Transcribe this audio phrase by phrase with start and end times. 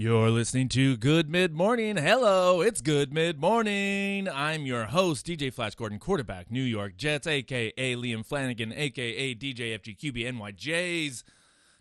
[0.00, 1.96] You're listening to Good Mid Morning.
[1.96, 4.28] Hello, it's Good Mid Morning.
[4.28, 9.76] I'm your host, DJ Flash Gordon, quarterback, New York Jets, aka Liam Flanagan, aka DJ
[9.76, 11.24] FGQB NYJs.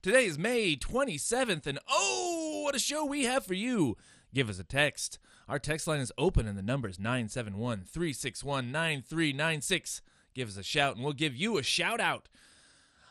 [0.02, 3.98] Today is May 27th, and oh, what a show we have for you!
[4.34, 5.20] Give us a text.
[5.48, 10.02] Our text line is open, and the number is 971 361 9396.
[10.34, 12.30] Give us a shout, and we'll give you a shout out.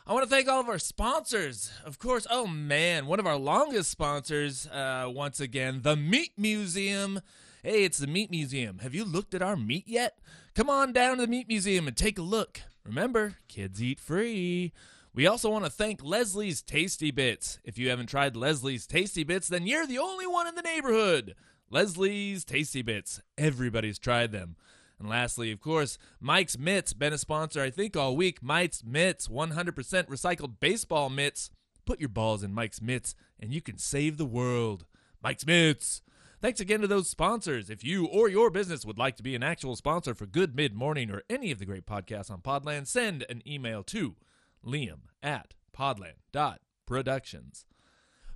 [0.08, 1.72] I want to thank all of our sponsors.
[1.84, 7.20] Of course, oh man, one of our longest sponsors, uh, once again, the Meat Museum.
[7.64, 8.78] Hey, it's the Meat Museum.
[8.78, 10.18] Have you looked at our meat yet?
[10.54, 12.60] Come on down to the Meat Museum and take a look.
[12.84, 14.72] Remember, kids eat free.
[15.12, 17.58] We also want to thank Leslie's Tasty Bits.
[17.64, 21.34] If you haven't tried Leslie's Tasty Bits, then you're the only one in the neighborhood.
[21.68, 23.20] Leslie's Tasty Bits.
[23.36, 24.54] Everybody's tried them.
[24.98, 28.42] And lastly, of course, Mike's Mitts, been a sponsor, I think, all week.
[28.42, 29.74] Mike's Mitts, 100%
[30.06, 31.50] recycled baseball mitts.
[31.84, 34.86] Put your balls in Mike's Mitts, and you can save the world.
[35.22, 36.02] Mike's Mitts.
[36.40, 37.70] Thanks again to those sponsors.
[37.70, 40.74] If you or your business would like to be an actual sponsor for Good Mid
[40.74, 44.16] Morning or any of the great podcasts on Podland, send an email to
[44.64, 47.64] liam at podland.productions.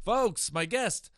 [0.03, 1.11] Folks, my guest,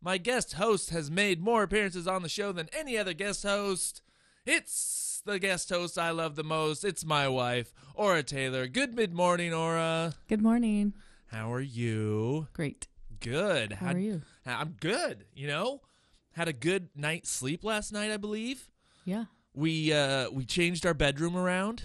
[0.00, 4.02] my guest host has made more appearances on the show than any other guest host.
[4.50, 6.82] It's the guest host I love the most.
[6.82, 8.66] It's my wife, Aura Taylor.
[8.66, 10.14] Good mid morning, Aura.
[10.26, 10.94] Good morning.
[11.26, 12.48] How are you?
[12.54, 12.88] Great.
[13.20, 13.74] Good.
[13.74, 14.22] How are you?
[14.46, 15.26] I'm good.
[15.34, 15.82] You know,
[16.30, 18.70] had a good night's sleep last night, I believe.
[19.04, 19.26] Yeah.
[19.52, 21.82] We uh we changed our bedroom around.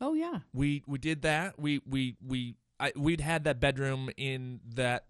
[0.00, 0.38] Oh yeah.
[0.54, 1.58] We we did that.
[1.58, 5.04] We we we I, we'd had that bedroom in that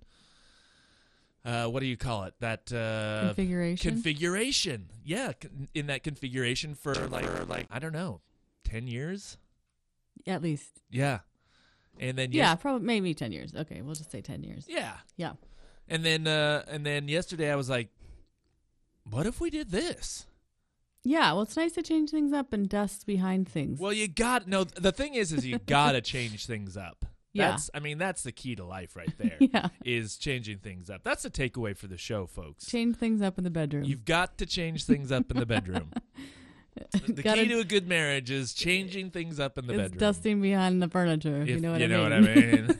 [1.46, 2.34] uh, what do you call it?
[2.40, 3.90] That uh, Configuration?
[3.92, 4.90] Configuration.
[5.04, 5.32] Yeah,
[5.74, 8.20] in that configuration for like like I don't know,
[8.64, 9.38] ten years.
[10.26, 10.80] At least.
[10.90, 11.20] Yeah,
[12.00, 13.54] and then Yeah, yes- probably maybe ten years.
[13.54, 14.66] Okay, we'll just say ten years.
[14.68, 15.34] yeah, Yeah.
[15.88, 17.88] and then uh, and then yesterday I was like,
[19.08, 20.26] what if we did this?
[21.04, 21.32] Yeah.
[21.34, 23.78] Well, it's nice to change things up and dust behind things.
[23.78, 24.64] Well, you got no.
[24.64, 27.04] The thing is, is you gotta change things up.
[27.36, 27.50] Yeah.
[27.50, 29.36] That's, I mean, that's the key to life right there.
[29.38, 29.68] Yeah.
[29.84, 31.02] Is changing things up.
[31.04, 32.66] That's the takeaway for the show, folks.
[32.66, 33.84] Change things up in the bedroom.
[33.84, 35.92] You've got to change things up in the bedroom.
[37.06, 39.98] the Gotta- key to a good marriage is changing things up in the it's bedroom.
[39.98, 41.36] dusting behind the furniture.
[41.42, 42.10] If, If you know what you I know mean.
[42.10, 42.78] what I mean.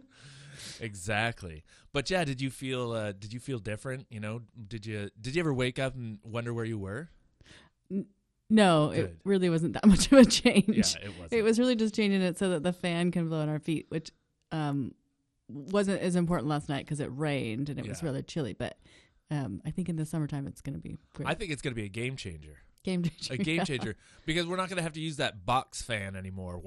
[0.80, 1.64] exactly.
[1.92, 4.06] But yeah, did you feel uh, did you feel different?
[4.10, 7.10] You know, did you did you ever wake up and wonder where you were?
[8.50, 8.98] No, Good.
[9.04, 10.68] it really wasn't that much of a change.
[10.96, 11.32] Yeah, it was.
[11.32, 13.86] It was really just changing it so that the fan can blow on our feet,
[13.88, 14.10] which
[14.52, 14.92] um,
[15.48, 18.06] wasn't as important last night because it rained and it was Yeah.
[18.06, 18.52] rather chilly.
[18.52, 18.76] But
[19.30, 21.28] um, I think in the summertime it's going to be great.
[21.28, 22.58] I think it's going to be a game changer.
[22.82, 23.34] Game changer.
[23.34, 23.96] A game changer.
[24.24, 26.58] Because we're not going to have to use that box fan anymore.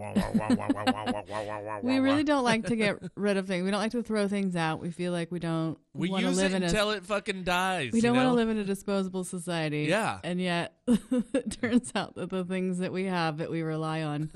[1.81, 3.63] we really don't like to get rid of things.
[3.63, 4.79] We don't like to throw things out.
[4.79, 5.77] We feel like we don't.
[5.93, 7.93] We use live it in until it fucking dies.
[7.93, 9.85] We don't want to live in a disposable society.
[9.89, 10.19] Yeah.
[10.23, 14.31] And yet, it turns out that the things that we have that we rely on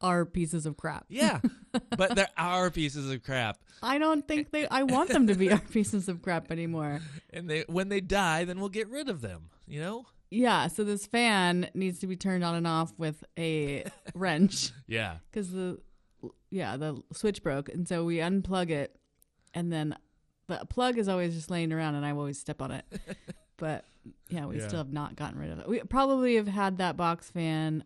[0.00, 1.06] are pieces of crap.
[1.08, 1.40] Yeah,
[1.96, 3.58] but they're our pieces of crap.
[3.82, 4.66] I don't think they.
[4.68, 7.00] I want them to be our pieces of crap anymore.
[7.30, 9.50] And they, when they die, then we'll get rid of them.
[9.66, 10.06] You know.
[10.34, 13.84] Yeah, so this fan needs to be turned on and off with a
[14.14, 15.16] wrench Yeah.
[15.30, 15.78] because the
[16.50, 18.96] yeah the switch broke, and so we unplug it,
[19.54, 19.96] and then
[20.48, 22.84] the plug is always just laying around, and I always step on it.
[23.56, 23.84] but
[24.28, 24.66] yeah, we Yeah.
[24.68, 25.68] still have not gotten rid of it.
[25.68, 27.84] We probably have had that box fan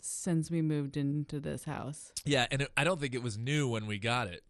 [0.00, 2.12] since we moved into this house.
[2.24, 4.42] Yeah, and it, I don't think it was new when we got it.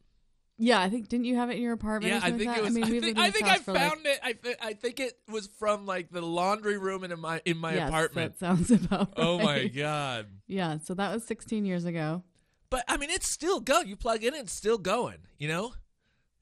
[0.61, 2.13] Yeah, I think didn't you have it in your apartment?
[2.13, 2.77] Yeah, or I think like it was.
[2.77, 4.19] I, I mean, we've think, I, think I for, like- found it.
[4.23, 7.75] I, thi- I think it was from like the laundry room in my in my
[7.75, 8.39] yes, apartment.
[8.39, 10.27] That sounds about Oh my god!
[10.49, 12.25] Yeah, so that was 16 years ago.
[12.71, 13.81] But I mean, it's still go.
[13.81, 15.19] You plug in, it's still going.
[15.39, 15.73] You know,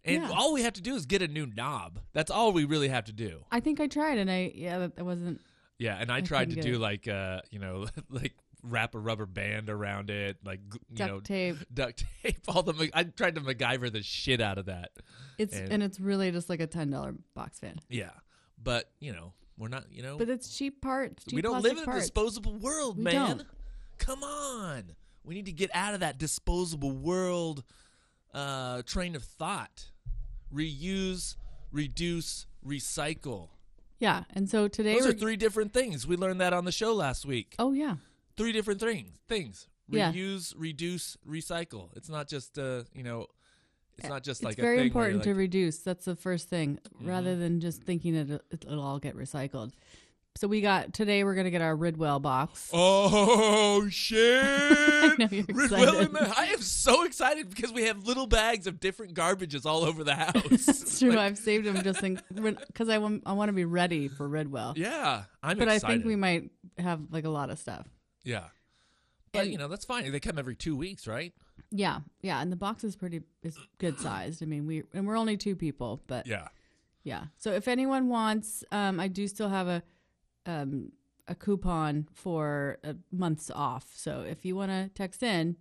[0.02, 0.31] and Yeah.
[0.35, 2.00] all we have to do is get a new knob.
[2.14, 3.44] That's all we really have to do.
[3.52, 5.40] I think I tried, and I yeah, that, that wasn't.
[5.79, 6.81] Yeah, and I, I tried to do it.
[6.81, 8.32] like uh, you know, like
[8.68, 10.60] wrap a rubber band around it, like
[10.90, 11.56] you Duct know, tape.
[11.74, 12.38] duct tape.
[12.48, 14.90] All the I tried to MacGyver the shit out of that.
[15.38, 18.10] It's And- and, it's really just like a ten dollar box fan, Yeah,
[18.62, 19.84] but you know, we're not.
[19.90, 21.24] You know, but it's cheap parts.
[21.24, 23.14] Cheap we don't live in a disposable world, We man.
[23.38, 23.46] don't.
[23.98, 24.92] Come on,
[25.24, 27.64] we need to get out of that disposable world
[28.34, 29.86] uh, train of thought.
[30.54, 31.36] Reuse,
[31.72, 33.48] reduce, recycle.
[33.98, 36.06] Yeah, and so today Those are three different things.
[36.06, 37.54] We learned that on the show last week.
[37.58, 37.96] oh yeah,
[38.37, 39.19] Three different things.
[39.29, 39.69] Things.
[39.88, 40.12] Yeah.
[40.12, 41.91] Reuse, reduce, recycle.
[41.97, 43.27] It's not just uh, you know,
[43.99, 45.38] it's not just it's like very a thing important to like- Mm-hmm.
[45.38, 45.79] reduce.
[45.79, 49.73] That's the first thing, rather than just thinking it it'll all get recycled.
[50.37, 51.25] So we got today.
[51.25, 52.69] We're gonna get our Ridwell box.
[52.75, 55.19] Oh shit!
[55.19, 55.65] know, you're Ridwell
[56.05, 56.12] excited.
[56.12, 60.05] the- I am so excited because we have little bags of different garbages all over
[60.05, 60.35] the house.
[60.69, 61.17] It's true.
[61.19, 64.77] I've saved them just because I want I want to be ready for Ridwell.
[64.77, 65.85] yeah, I'm but excited.
[65.87, 67.87] I think we might have like a lot of stuff.
[68.26, 68.49] Yeah,
[69.32, 70.11] but And- you know that's fine.
[70.12, 71.32] They come every two weeks, right?
[71.70, 74.43] Yeah, yeah, and the box is pretty is good sized.
[74.43, 76.49] I mean, we and we're only two people, but Yeah.
[77.05, 77.26] yeah.
[77.38, 79.82] So if anyone wants, um, I do still have a
[80.44, 80.93] um
[81.28, 83.93] a coupon for a month's off.
[83.96, 85.56] So if you want to text in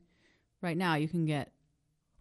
[0.61, 1.51] right now, you can get.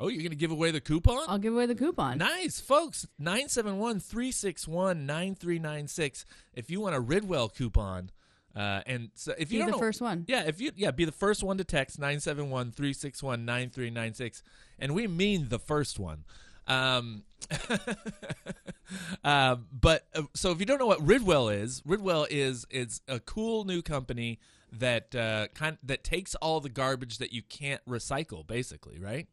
[0.00, 1.24] Oh, you're gonna give away the coupon?
[1.28, 2.18] I'll give away the coupon.
[2.18, 3.06] Nice, folks.
[3.18, 6.24] 971 361 9396.
[6.54, 8.10] If you want a Ridwell coupon,
[8.56, 10.24] uh, and so if Be you don't the know, first one.
[10.28, 14.42] Yeah, if you yeah, be the first one to text 971-361-9396
[14.78, 16.24] and we mean the first one.
[16.66, 17.24] Um
[19.24, 23.20] um but uh, so if you don't know what Ridwell is, Ridwell is it's a
[23.20, 24.38] cool new company
[24.72, 29.26] that uh kind that takes all the garbage that you can't recycle basically, right?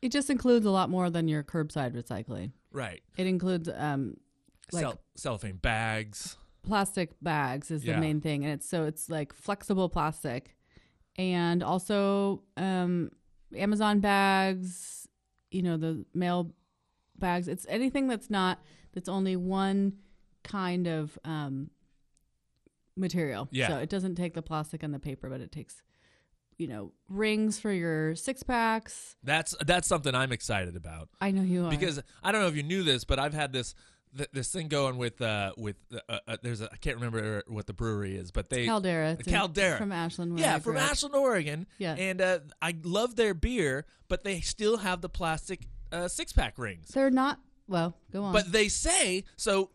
[0.00, 2.50] It just includes a lot more than your curbside recycling.
[2.72, 3.02] Right.
[3.16, 4.16] It includes um
[4.72, 6.36] like Cell, cellophane bags.
[6.62, 7.94] Plastic bags is Yeah.
[7.94, 10.56] the main thing and it's so it's like flexible plastic
[11.16, 13.10] and also um
[13.56, 15.08] amazon bags
[15.50, 16.52] you know the mail
[17.18, 18.60] bags it's anything that's not
[18.94, 19.94] that's only one
[20.44, 21.70] kind of um
[22.96, 23.68] material Yeah.
[23.68, 25.82] so it doesn't take the plastic and the paper but it takes
[26.58, 31.08] you know rings for your six packs That's that's something I'm excited about.
[31.20, 33.52] i know you are because I don't know if you knew this, but I've had
[33.52, 33.74] this
[34.16, 35.76] th- this thing going with uh with
[36.08, 39.78] uh, uh, there's a I can't remember what the brewery is, but they caldera Caldera.
[39.78, 40.90] from ashland yeah from up.
[40.90, 41.66] Ashland, Oregon.
[41.78, 41.94] Yeah.
[41.94, 46.58] and uh, I love their beer, but they still have the plastic uh, six pack
[46.58, 46.88] rings.
[46.88, 47.38] they're not
[47.68, 49.70] well go on But they say so.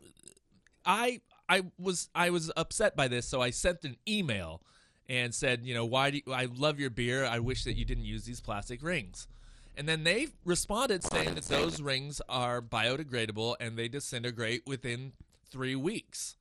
[0.86, 4.62] I I was I was upset by this, so I sent an email
[5.10, 7.26] and said, you know, why do you, I love your beer?
[7.26, 9.28] I wish that you didn't use these plastic rings.
[9.78, 15.14] And then they responded saying that those rings are biodegradable and they disintegrate within
[15.50, 16.36] three weeks.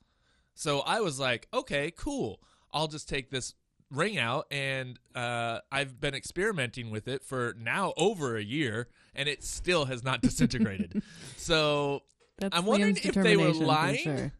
[0.54, 2.40] So I was like, okay, cool.
[2.72, 3.54] I'll just take this
[3.90, 9.28] ring out, and uh, I've been experimenting with it for now over a year, and
[9.28, 11.02] it still has not disintegrated.
[11.36, 12.02] so
[12.38, 14.32] That's I'm wondering Liam's if they were lying sure.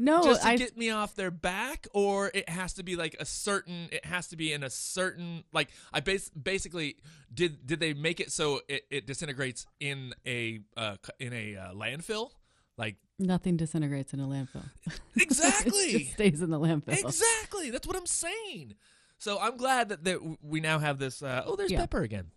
[0.00, 3.16] No, just to I get me off their back, or it has to be like
[3.18, 3.88] a certain.
[3.90, 5.70] It has to be in a certain like.
[5.92, 6.96] I bas- basically
[7.34, 7.66] did.
[7.66, 12.30] Did they make it so it, it disintegrates in a uh, in a uh, landfill?
[12.76, 14.70] Like nothing disintegrates in a landfill.
[14.86, 15.98] it exactly.
[15.98, 16.96] just stays in the landfill.
[16.96, 17.70] Exactly.
[17.70, 18.74] That's what I'm saying.
[19.18, 21.24] So I'm glad that, that we now have this.
[21.24, 21.80] Uh, oh, there's Yeah.
[21.80, 22.30] Pepper again.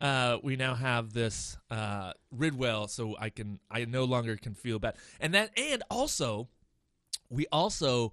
[0.00, 4.78] Uh, we now have this uh, Ridwell, so I can I no longer can feel
[4.78, 6.48] bad, and that and also
[7.30, 8.12] we also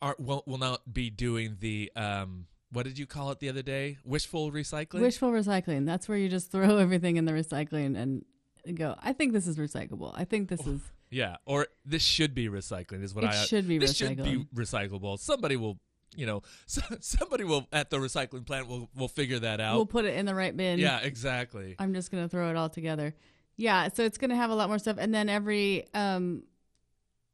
[0.00, 3.62] are will, will not be doing the um what did you call it the other
[3.62, 5.84] day wishful recycling Wishful recycling.
[5.86, 8.24] That's where you just throw everything in the recycling and
[8.76, 8.94] go.
[9.00, 10.12] I think this is recyclable.
[10.16, 10.80] I think this is.
[11.10, 14.46] yeah or this should be recycling is what It I should be this should be
[14.54, 14.90] recycling.
[14.90, 15.78] recyclable somebody will
[16.16, 20.06] you know somebody will at the recycling plant will will figure that out We'll put
[20.06, 20.78] it in the right bin.
[20.78, 21.76] Yeah, exactly.
[21.78, 23.14] I'm just gonna throw it all together.
[23.56, 26.44] Yeah, so it's gonna have a lot more stuff, and then every um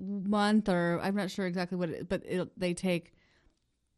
[0.00, 2.23] month or I'm not sure exactly what, it, but
[2.57, 3.12] they take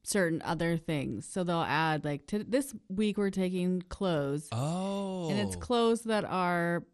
[0.02, 1.26] certain other things.
[1.26, 6.24] So they'll add like to this week we're taking clothes, Oh, and it's clothes that
[6.24, 6.84] are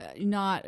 [0.00, 0.66] uh, not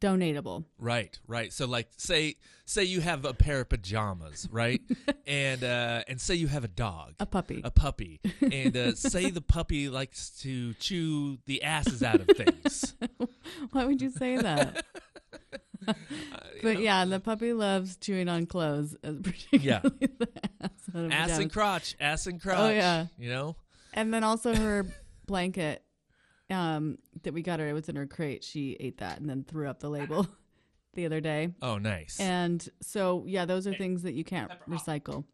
[0.00, 0.64] donatable.
[0.78, 1.52] right, right.
[1.52, 4.80] So, like, say, say you have a pair of pajamas, right,
[5.26, 7.60] and uh, and say you have a dog, A puppy.
[7.64, 12.94] a puppy, and uh, say the puppy likes to chew the asses out of things.
[13.72, 14.84] Why would you say that?
[15.88, 15.94] Uh,
[16.62, 20.28] but know, yeah, the puppy loves chewing on clothes, uh, particularly the
[20.60, 20.70] ass,
[21.10, 22.58] ass and crotch, ass and crotch.
[22.58, 23.06] Oh, yeah.
[23.18, 23.56] you know.
[23.94, 24.86] And then also her
[25.26, 25.82] blanket
[26.50, 28.44] um, that we got her, it was in her crate.
[28.44, 30.26] She ate that and then threw up the label
[30.94, 31.48] the other day.
[31.62, 32.20] Oh, nice.
[32.20, 35.24] And so, yeah, those are things that you can't recycle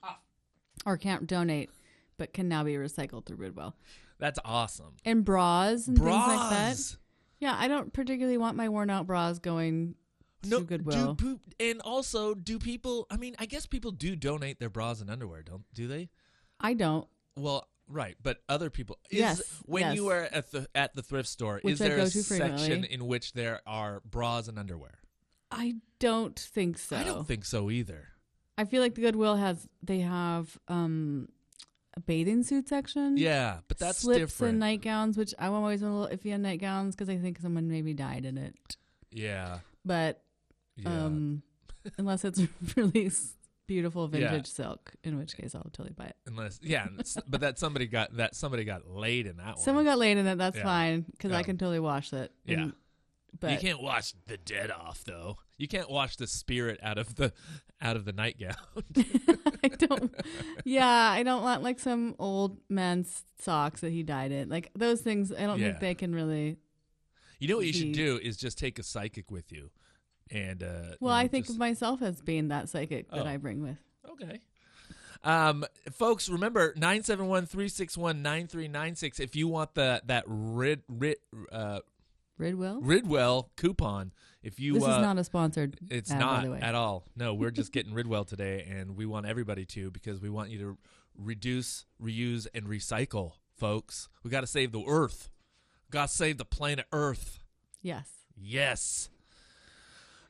[0.84, 1.70] or can't donate,
[2.18, 3.74] but can now be recycled through Ridwell.
[4.18, 4.94] That's awesome.
[5.04, 6.96] And bras and things like that.
[7.38, 9.94] Yeah, I don't particularly want my worn out bras going
[10.44, 11.14] No, to Goodwill.
[11.14, 13.06] do and also do people?
[13.10, 16.08] I mean, I guess people do donate their bras and underwear, don't do they?
[16.60, 17.06] I don't.
[17.36, 18.98] Well, right, but other people.
[19.10, 19.96] Is, Yes, When yes.
[19.96, 23.32] you are at the at the thrift store, Which is there a section in which
[23.34, 24.98] there are bras and underwear?
[25.50, 26.96] I don't think so.
[26.96, 28.08] I don't think so either.
[28.58, 31.28] I feel like the Goodwill has they have um
[32.00, 33.16] bathing suit section.
[33.16, 34.52] Yeah, but that's slips different.
[34.52, 37.94] and nightgowns, which I'm always a little iffy on nightgowns because I think someone maybe
[37.94, 38.54] died in it.
[39.10, 40.22] yeah, But
[40.76, 40.88] yeah.
[41.04, 41.42] um,
[41.98, 42.40] unless it's
[42.76, 43.10] really
[43.66, 44.20] beautiful Yeah.
[44.30, 44.94] vintage silk.
[45.04, 46.16] In which case, I'll totally buy it.
[46.26, 46.86] Unless, yeah,
[47.26, 49.58] but that somebody got that somebody got laid in that one.
[49.58, 49.92] Someone one.
[49.94, 50.36] got laid in it.
[50.36, 50.62] That's Yeah.
[50.62, 51.38] fine because Yeah.
[51.38, 52.30] I can totally wash it.
[52.44, 52.68] Yeah.
[53.38, 55.36] But you can't wash the dead off though.
[55.58, 57.32] You can't wash the spirit out of the
[57.80, 58.54] out of the nightgown.
[59.64, 60.12] I don't.
[60.64, 64.48] Yeah, I don't want like some old man's socks that he dyed in.
[64.48, 65.68] Like those things, I don't Yeah.
[65.68, 66.56] think they can really.
[67.38, 69.68] You know what you should do is just take a psychic with you,
[70.30, 73.26] and uh, you Well, know, I think just- of myself as being that psychic that
[73.26, 73.28] Oh.
[73.28, 73.76] I bring with.
[74.10, 74.40] Okay.
[75.24, 81.16] Um, folks, remember 971-361-9396 if you want the that Rid, Rid,
[81.50, 81.80] uh,
[82.38, 82.82] Ridwell.
[82.82, 84.12] Ridwell coupon.
[84.42, 85.78] If you this uh, is not a sponsored.
[85.90, 86.60] it's ad, not by the way.
[86.60, 87.04] at all.
[87.16, 90.58] No, we're just getting Ridwell today and we want everybody to because we want you
[90.58, 90.78] to
[91.18, 94.08] reduce, reuse and recycle, folks.
[94.22, 95.30] We got to save the earth.
[95.90, 97.38] Got to save the planet Earth.
[97.80, 98.08] Yes.
[98.36, 99.08] Yes.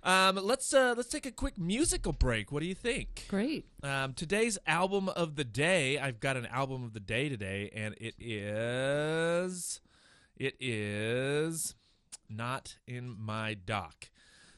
[0.02, 2.52] Um, let's uh, let's take a quick musical break.
[2.52, 3.24] What do you think?
[3.28, 3.66] Great.
[3.82, 5.98] Um, today's album of the day.
[5.98, 9.80] I've got an album of the day today, and it is
[10.36, 11.74] it is
[12.28, 14.10] not in my doc.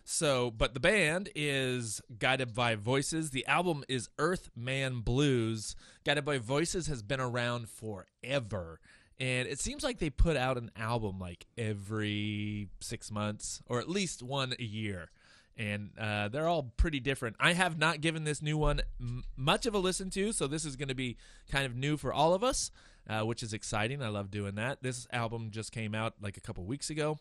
[0.05, 3.31] So, but the band is Guided by Voices.
[3.31, 5.77] The album is Earthman Blues.
[6.05, 8.81] Guided by Voices has been around forever.
[9.21, 13.89] And it seems like they put out an album like every six months, or at
[13.89, 15.11] least one a year
[15.59, 17.37] and uh, they're all pretty different.
[17.41, 20.65] I have not given this new one m- much of a listen to, so this
[20.65, 21.17] is going to be
[21.51, 22.71] kind of new for all of us,
[23.11, 24.01] uh, which is exciting.
[24.01, 24.83] I love doing that.
[24.83, 27.19] This album just came out like a couple weeks ago,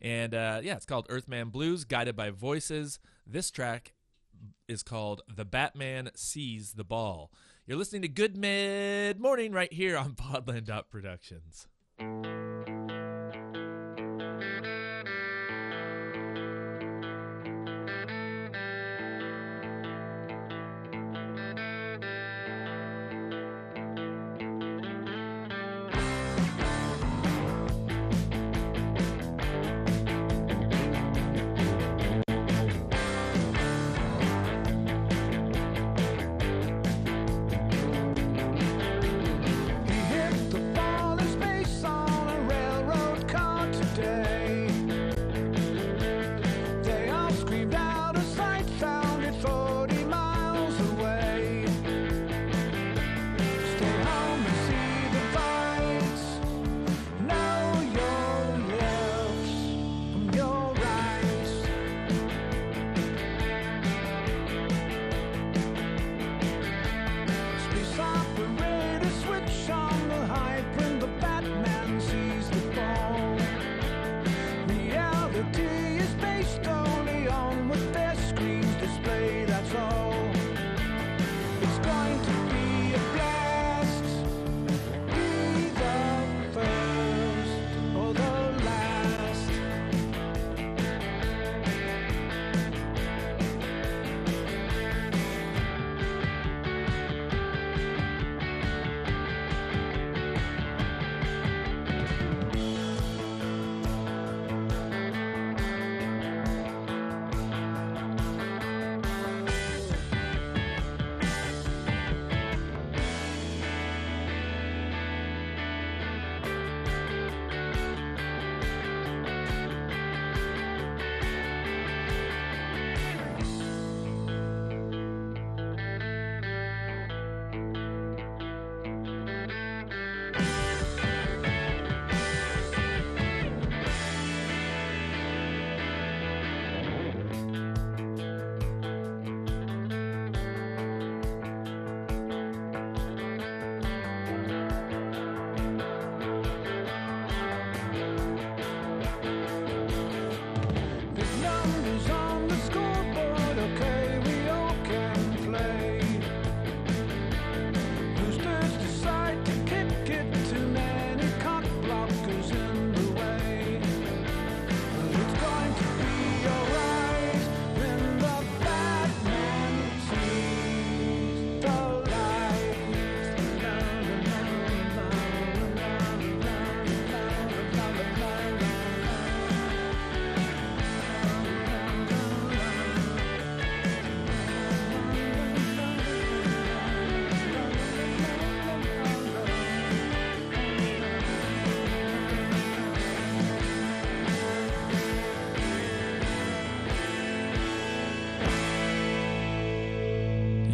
[0.00, 2.98] and uh, yeah, it's called Earthman Blues, guided by voices.
[3.26, 3.94] This track
[4.68, 7.30] is called "The Batman Sees the Ball."
[7.66, 11.66] You're listening to Good Mid Morning right here on Podland Productions.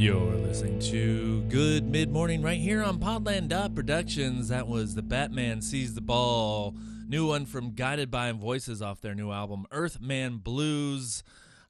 [0.03, 4.49] You're listening to Good Mid Morning right here on Podland Dot Productions.
[4.49, 6.75] That was the Batman Sees the Ball,
[7.07, 11.23] new one from Guided by Voices off their new album Earthman Blues.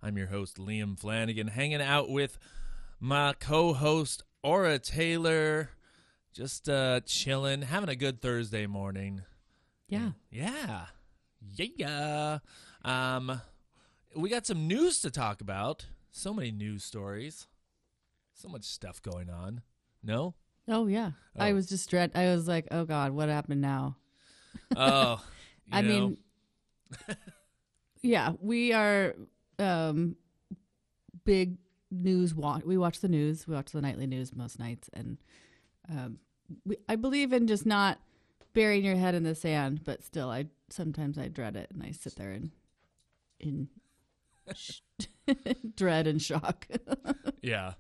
[0.03, 2.39] I'm your host Liam Flanagan, hanging out with
[2.99, 5.69] my co-host Aura Taylor,
[6.33, 9.25] just uh, chilling, having a good Thursday morning.
[9.89, 10.13] Yeah.
[10.31, 10.87] Yeah.
[11.55, 12.39] Yeah.
[12.83, 13.43] Um,
[14.17, 15.85] we got some news to talk about.
[16.11, 17.47] So many news stories.
[18.43, 19.61] So much stuff going on.
[20.03, 20.35] No?
[20.69, 21.13] Oh yeah.
[21.39, 21.55] I Oh.
[21.55, 22.11] was just dread.
[22.17, 23.97] I was like, oh god, what happened now?
[24.77, 25.25] Oh.
[25.73, 25.89] I know.
[25.89, 26.17] mean,
[28.03, 29.15] yeah, we are
[29.59, 30.17] um
[31.25, 31.57] big
[31.91, 32.65] news watch.
[32.65, 33.47] We watch the news.
[33.47, 35.19] We watch the nightly news most nights, and
[35.89, 36.19] um,
[36.65, 37.99] we, I believe in just not
[38.55, 39.85] burying your head in the sand.
[39.85, 42.51] But still, I sometimes I dread it, and I sit there in
[43.41, 43.69] in
[44.55, 44.81] sh-
[45.77, 46.67] dread and shock.
[47.41, 47.75] yeah.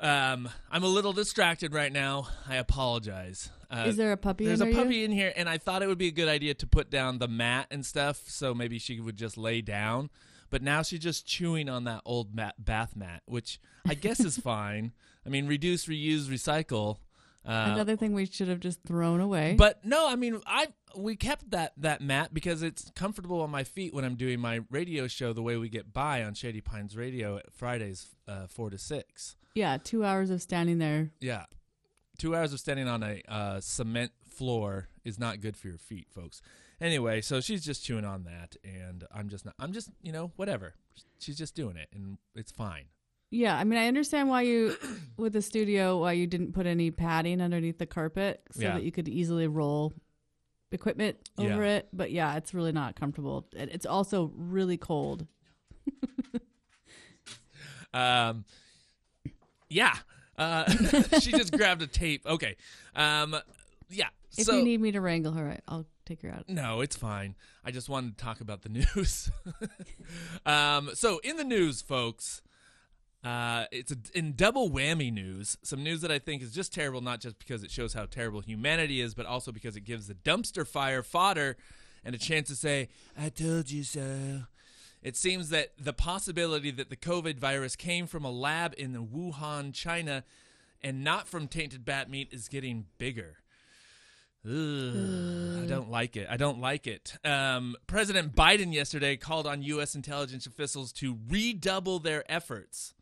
[0.00, 2.28] Um, I'm a little distracted right now.
[2.48, 3.50] I apologize.
[3.70, 4.46] Uh, Is there a puppy?
[4.46, 6.54] There's a there puppy in here, and I thought it would be a good idea
[6.54, 10.10] to put down the mat and stuff, so maybe she would just lay down.
[10.50, 14.38] But now she's just chewing on that old mat, bath mat, which I guess is
[14.42, 14.92] fine.
[15.26, 16.98] I mean, reduce, reuse, recycle.
[17.44, 19.54] Uh, Another thing we should have just thrown away.
[19.58, 23.64] but no, I mean, I we kept that that mat because it's comfortable on my
[23.64, 26.96] feet when I'm doing my radio show the way we get by on Shady Pines
[26.96, 29.36] Radio at Fridays, uh, four to six.
[29.58, 31.10] Yeah, two hours of standing there.
[31.20, 31.44] Yeah.
[32.16, 36.06] Two hours of standing on a uh, cement floor is not good for your feet,
[36.10, 36.40] folks.
[36.80, 39.54] Anyway, so she's just chewing on that, and I'm just not.
[39.58, 40.74] I'm just, you know, whatever.
[41.18, 42.84] She's just doing it, and it's fine.
[43.30, 44.76] Yeah, I mean, I understand why you,
[45.16, 48.74] with the studio, why you didn't put any padding underneath the carpet so Yeah.
[48.74, 49.92] that you could easily roll
[50.70, 51.76] equipment over Yeah.
[51.78, 51.88] it.
[51.92, 53.46] But yeah, it's really not comfortable.
[53.54, 55.26] It's also really cold.
[57.94, 58.44] Um,
[59.68, 59.94] yeah.
[60.36, 60.70] Uh,
[61.20, 62.26] she just grabbed a tape.
[62.26, 62.56] Okay.
[62.94, 63.36] Um,
[63.90, 64.08] yeah.
[64.36, 66.48] If so you need me to wrangle her, I'll take her out.
[66.48, 67.34] No, it's fine.
[67.64, 69.30] I just wanted to talk about the news.
[70.46, 72.42] um, so, in the news, folks,
[73.24, 75.56] uh, it's a, in double whammy news.
[75.62, 78.40] Some news that I think is just terrible, not just because it shows how terrible
[78.40, 81.56] humanity is, but also because it gives the dumpster fire fodder
[82.04, 84.42] and a chance to say, I told you so.
[85.02, 89.72] It seems that the possibility that the COVID virus came from a lab in Wuhan,
[89.72, 90.24] China,
[90.82, 93.36] and not from tainted bat meat is getting bigger.
[94.44, 94.52] Ugh,
[95.64, 96.26] I don't like it.
[96.30, 97.16] I don't like it.
[97.24, 99.94] Um, President Biden yesterday called on U.S.
[99.94, 102.94] intelligence officials to redouble their efforts.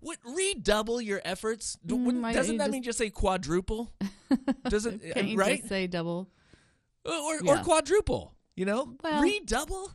[0.00, 1.76] What redouble your efforts?
[1.86, 3.92] Mm, wouldn't- why don't doesn't that just- mean just say quadruple?
[4.68, 5.02] Doesn't
[5.36, 5.58] right?
[5.58, 6.28] just say double?
[7.04, 7.62] or or Yeah.
[7.62, 8.34] quadruple?
[8.56, 9.92] You know, Well- redouble.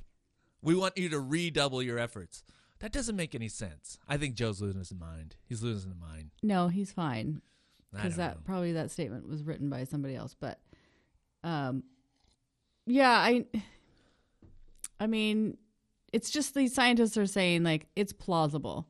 [0.62, 2.43] We want you to redouble your efforts.
[2.80, 3.98] That doesn't make any sense.
[4.08, 5.36] I think Joe's losing his mind.
[5.46, 6.32] He's losing his mind.
[6.43, 7.41] No, he's fine.
[7.93, 8.41] Because that know.
[8.46, 10.60] probably that statement was written by somebody else but
[11.43, 11.84] um
[12.86, 13.46] yeah i
[15.00, 15.58] i mean
[16.12, 18.88] it's just these scientists are saying like it's plausible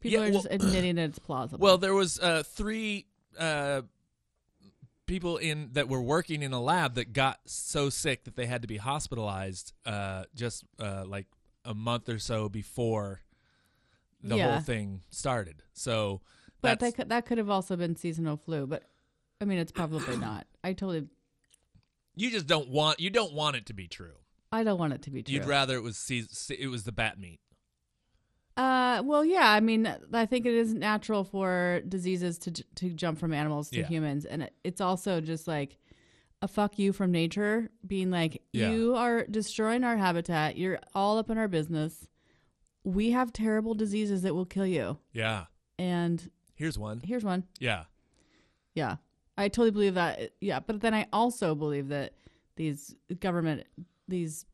[0.00, 3.06] people Yeah, are just admitting that it's plausible Well, there was uh, three
[3.38, 3.82] uh,
[5.08, 8.62] people in that were working in a lab that got so sick that they had
[8.62, 11.26] to be hospitalized uh, just uh, like
[11.64, 13.22] a month or so before
[14.22, 14.52] the Yeah.
[14.52, 15.62] whole thing started.
[15.72, 16.20] So
[16.60, 18.82] but that's, that could, that could have also been seasonal flu but
[19.40, 21.06] i mean it's probably not i totally
[22.16, 24.14] you just don't want you don't want it to be true.
[24.50, 26.90] i don't want it to be true You'd rather it was seas- it was the
[26.90, 27.38] bat meat.
[28.58, 29.50] Uh, well, yeah.
[29.52, 33.78] I mean, I think it is natural for diseases to to jump from animals to
[33.78, 33.86] Yeah.
[33.86, 35.78] humans, and it's also just like
[36.42, 38.70] a fuck you from nature, being like, Yeah.
[38.70, 40.56] you are destroying our habitat.
[40.56, 42.08] You're all up in our business.
[42.84, 45.46] We have terrible diseases that will kill you, Yeah.
[45.78, 47.00] and Here's one.
[47.04, 47.44] here's one.
[47.60, 47.84] Yeah.
[48.74, 48.96] Yeah,
[49.36, 50.32] I totally believe that.
[50.40, 52.12] Yeah, but then I also believe that
[52.56, 53.66] these government
[54.08, 54.46] these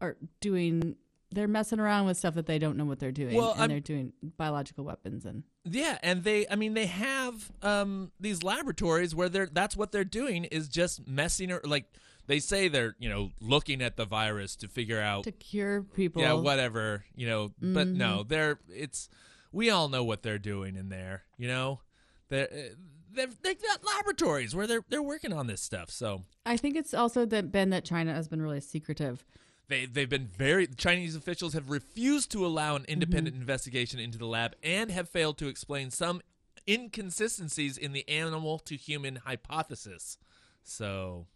[0.00, 0.96] are doing.
[1.32, 3.68] They're messing around with stuff that they don't know what they're doing, Well, and I'm-
[3.70, 5.42] they're doing biological weapons and.
[5.64, 10.04] Yeah, and they I mean they have um these laboratories where they're that's what they're
[10.04, 11.86] doing is just messing or like
[12.28, 16.22] they say they're, you know, looking at the virus to figure out to cure people.
[16.22, 17.98] yeah, whatever, you know, but Mm-hmm.
[17.98, 19.08] no, they're it's
[19.52, 21.80] we all know what they're doing in there, you know.
[22.28, 22.74] They're uh,
[23.12, 25.90] they've they've got laboratories where they're they're working on this stuff.
[25.90, 29.24] So I think it's also that been that China has been really secretive.
[29.68, 33.42] They they've been very Chinese officials have refused to allow an independent Mm-hmm.
[33.42, 36.20] investigation into the lab and have failed to explain some
[36.68, 40.18] inconsistencies in the animal to human hypothesis.
[40.62, 41.26] So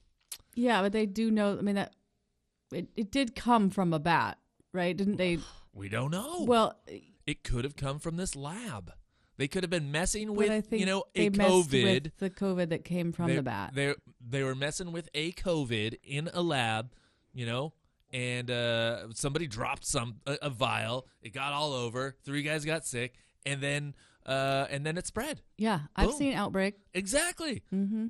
[0.55, 1.57] Yeah, but they do know.
[1.59, 1.95] I mean that
[2.73, 4.39] it, it did come from a bat,
[4.73, 4.97] right?
[4.97, 5.39] Didn't they?
[5.73, 6.45] we don't know.
[6.47, 6.77] Well,
[7.27, 8.93] it could have come from this lab.
[9.37, 12.05] They could have been messing with I think you know they a messed COVID.
[12.05, 13.73] with the COVID that came from they, the bat.
[13.75, 16.93] They they were messing with a COVID in a lab,
[17.33, 17.73] you know,
[18.13, 21.07] and uh, somebody dropped some a, a vial.
[21.23, 22.17] It got all over.
[22.25, 23.15] Three guys got sick,
[23.47, 23.95] and then
[24.27, 25.41] uh, and then it spread.
[25.57, 26.75] Yeah, I've seen Outbreak.
[26.95, 27.63] Exactly.
[27.75, 28.07] Mm-hmm.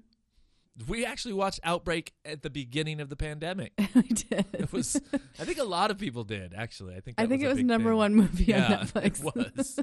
[0.89, 3.73] We actually watched Outbreak at the beginning of the pandemic.
[3.79, 4.47] I did.
[4.55, 4.99] It was.
[5.39, 6.55] I think a lot of people did.
[6.57, 7.21] Actually, I think.
[7.21, 7.97] I think was it was number thing.
[7.99, 9.21] one movie Yeah, on Netflix.
[9.21, 9.81] it was.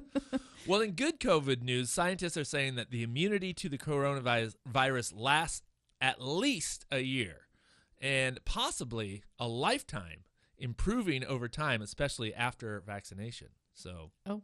[0.65, 5.13] well, in good COVID news, scientists are saying that the immunity to the coronavirus virus
[5.13, 5.61] lasts
[6.01, 7.41] at least a year
[8.01, 10.23] and possibly a lifetime,
[10.57, 13.49] improving over time, especially after vaccination.
[13.73, 14.41] So, oh,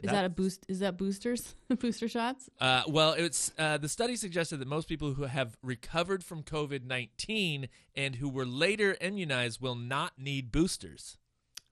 [0.00, 0.64] is that a boost?
[0.68, 1.54] Is that boosters?
[1.80, 2.48] Booster shots?
[2.60, 6.84] uh, well, it's uh, the study suggested that most people who have recovered from COVID
[6.84, 11.18] nineteen and who were later immunized will not need boosters.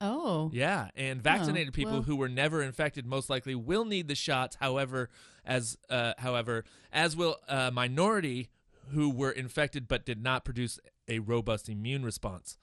[0.00, 4.14] Oh, Yeah, and vaccinated people well- who were never infected most likely will need the
[4.14, 4.56] shots.
[4.60, 5.08] However,
[5.44, 8.50] as uh, however, as will a minority
[8.90, 12.58] who were infected but did not produce a robust immune response.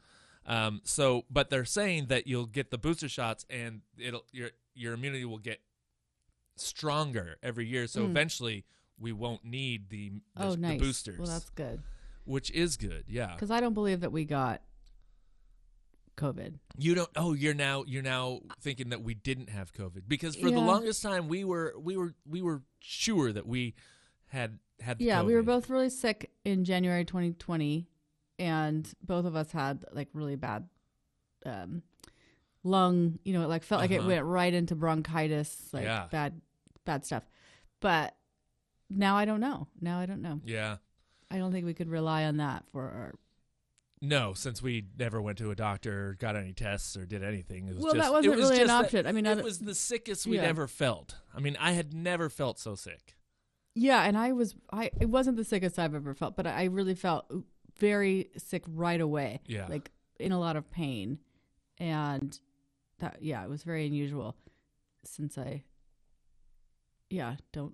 [0.46, 4.94] Um, so, but they're saying that you'll get the booster shots and it'll your your
[4.94, 5.62] immunity will get
[6.56, 7.88] stronger every year.
[7.88, 8.10] So Mm.
[8.10, 8.66] eventually,
[9.00, 11.82] we won't need the the, oh, the boosters, Well, that's good
[12.26, 13.04] which is good.
[13.08, 14.62] Yeah, because I don't believe that we got
[16.18, 16.56] COVID.
[16.78, 17.10] You don't.
[17.16, 21.02] Oh, you're now you're now thinking that we didn't have COVID because for the longest
[21.02, 23.74] time we were we were we were sure that we
[24.28, 25.02] had had.
[25.02, 27.88] Yeah, we were both really sick in January 2020,
[28.44, 30.68] and both of us had like really bad
[31.46, 31.82] um,
[32.64, 33.20] lung.
[33.24, 34.08] You know, it like felt like it Uh-huh.
[34.10, 36.08] went right into bronchitis, like Yeah.
[36.12, 36.42] bad,
[36.86, 37.24] bad stuff.
[37.80, 38.16] But
[38.90, 39.68] now I don't know.
[39.82, 40.42] Now I don't know.
[40.46, 40.78] Yeah.
[41.32, 43.14] I don't think we could rely on that for our.
[44.02, 47.68] No, since we never went to a doctor, got any tests, or did anything.
[47.70, 49.08] It was Well, just, that wasn't was really an that- option.
[49.08, 50.42] I mean, it I- was the sickest we'd Yeah.
[50.44, 51.16] ever felt.
[51.34, 53.16] I mean, I had never felt so sick.
[53.76, 54.92] Yeah, and I was I.
[55.00, 57.26] It wasn't the sickest I've ever felt, but I really felt
[57.78, 59.42] very sick right away.
[59.46, 59.68] Yeah.
[59.68, 61.20] like in a lot of pain,
[61.80, 62.38] and
[63.00, 64.36] that yeah, it was very unusual
[65.04, 65.64] since I.
[67.10, 67.74] Yeah, don't.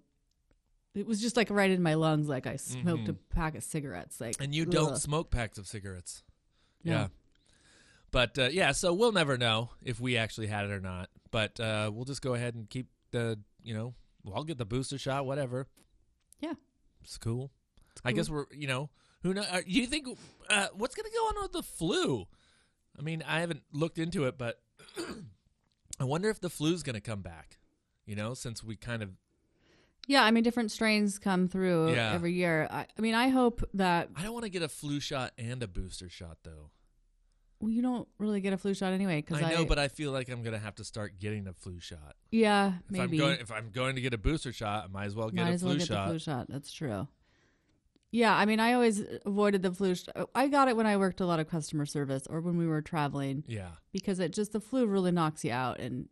[0.95, 3.19] It was just like right in my lungs, like I smoked a Mhm.
[3.29, 4.19] pack of cigarettes.
[4.19, 6.23] Like, And you don't smoke packs of cigarettes.
[6.83, 6.91] No.
[6.93, 7.07] Yeah.
[8.11, 11.09] But uh, yeah, so we'll never know if we actually had it or not.
[11.31, 14.65] But uh, we'll just go ahead and keep the, you know, well, I'll get the
[14.65, 15.67] booster shot, whatever.
[16.41, 16.53] Yeah.
[17.03, 17.51] It's cool.
[17.91, 18.89] It's I guess we're, you know,
[19.23, 19.43] who know?
[19.49, 20.07] Uh, you think
[20.49, 22.25] uh, what's going to go on with the flu?
[22.97, 24.59] I mean, I haven't looked into it, but
[25.99, 27.57] I wonder if the flu's going to come back.
[28.05, 29.09] You know, since we kind of,
[30.07, 32.13] Yeah, I mean, different strains come through Yeah.
[32.13, 32.67] every year.
[32.71, 35.61] I, I mean, I hope that I don't want to get a flu shot and
[35.61, 36.71] a booster shot though.
[37.59, 39.17] well, you don't really get a flu shot anyway.
[39.21, 41.53] Because I know, but I feel like I'm going to have to start getting a
[41.53, 42.15] flu shot.
[42.31, 45.05] yeah, If maybe I'm going, if I'm going to get a booster shot, I might
[45.05, 46.07] as well get Might a flu well get shot.
[46.09, 46.47] flu shot.
[46.49, 47.07] That's true.
[48.11, 49.93] Yeah, I mean, I always avoided the flu.
[49.95, 52.65] Sh- I got it when I worked a lot of customer service or when we
[52.65, 56.09] were traveling Yeah, because it just the flu really knocks you out, and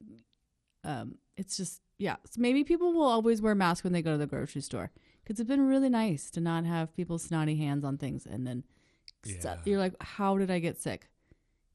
[0.84, 2.18] um, it's just yeah.
[2.30, 4.92] So maybe people will always wear masks when they go to the grocery store
[5.24, 8.64] because it's been really nice to not have people snotty hands on things, and then
[9.26, 9.58] st- Yeah.
[9.66, 11.10] you're like, how did I get sick?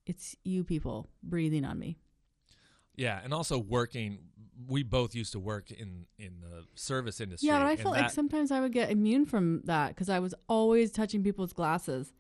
[0.07, 1.99] It's you people breathing on me.
[2.97, 4.19] yeah, and also working.
[4.69, 7.49] We both used to work in in the service industry.
[7.49, 10.35] Yeah, but I felt like sometimes I would get immune from that because I was
[10.49, 12.13] always touching people's glasses,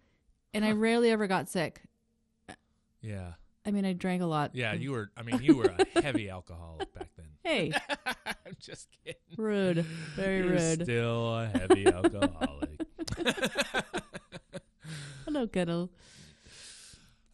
[0.54, 1.82] and I rarely ever got sick.
[3.00, 3.32] Yeah,
[3.66, 4.54] I mean, I drank a lot.
[4.54, 4.72] yeah.
[4.74, 5.10] You were.
[5.16, 7.26] I mean, you were a heavy alcoholic back then.
[7.44, 7.72] hey,
[8.06, 9.20] I'm just kidding.
[9.36, 9.78] rude,
[10.14, 10.82] very You're rude.
[10.82, 12.80] Still a heavy alcoholic.
[15.24, 15.90] Hello, Kettle.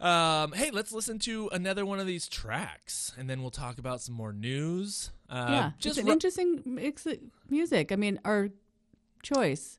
[0.00, 4.00] Um, hey, let's listen to another one of these tracks, and then we'll talk about
[4.00, 5.10] some more news.
[5.28, 7.18] Uh, yeah, just it's an ru- interesting mix of
[7.50, 7.90] music.
[7.92, 8.48] I mean, our
[9.22, 9.78] choice.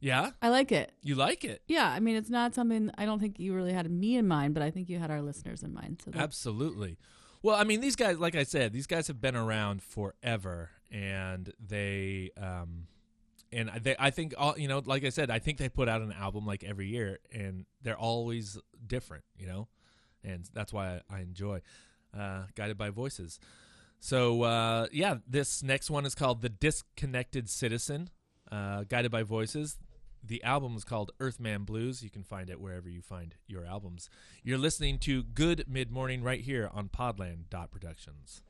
[0.00, 0.30] yeah.
[0.40, 0.92] I like it.
[1.02, 1.62] You like it?
[1.66, 4.54] Yeah, I mean, it's not something I don't think you really had me in mind,
[4.54, 6.00] but I think you had our listeners in mind.
[6.04, 6.96] So Absolutely.
[7.42, 11.52] Well, I mean, these guys, like I said, these guys have been around forever, and
[11.64, 12.86] they, um,
[13.52, 16.02] and they, I think, all you know, like I said, I think they put out
[16.02, 19.68] an album like every year, and they're always different, you know,
[20.22, 21.62] and that's why I, I enjoy
[22.16, 23.38] uh, Guided by Voices.
[24.00, 28.10] So uh, yeah, this next one is called "The Disconnected Citizen,"
[28.50, 29.78] uh, Guided by Voices.
[30.22, 32.02] The album is called Earthman Blues.
[32.02, 34.10] You can find it wherever you find your albums.
[34.42, 38.42] You're listening to Good Mid Morning right here on Podland Productions.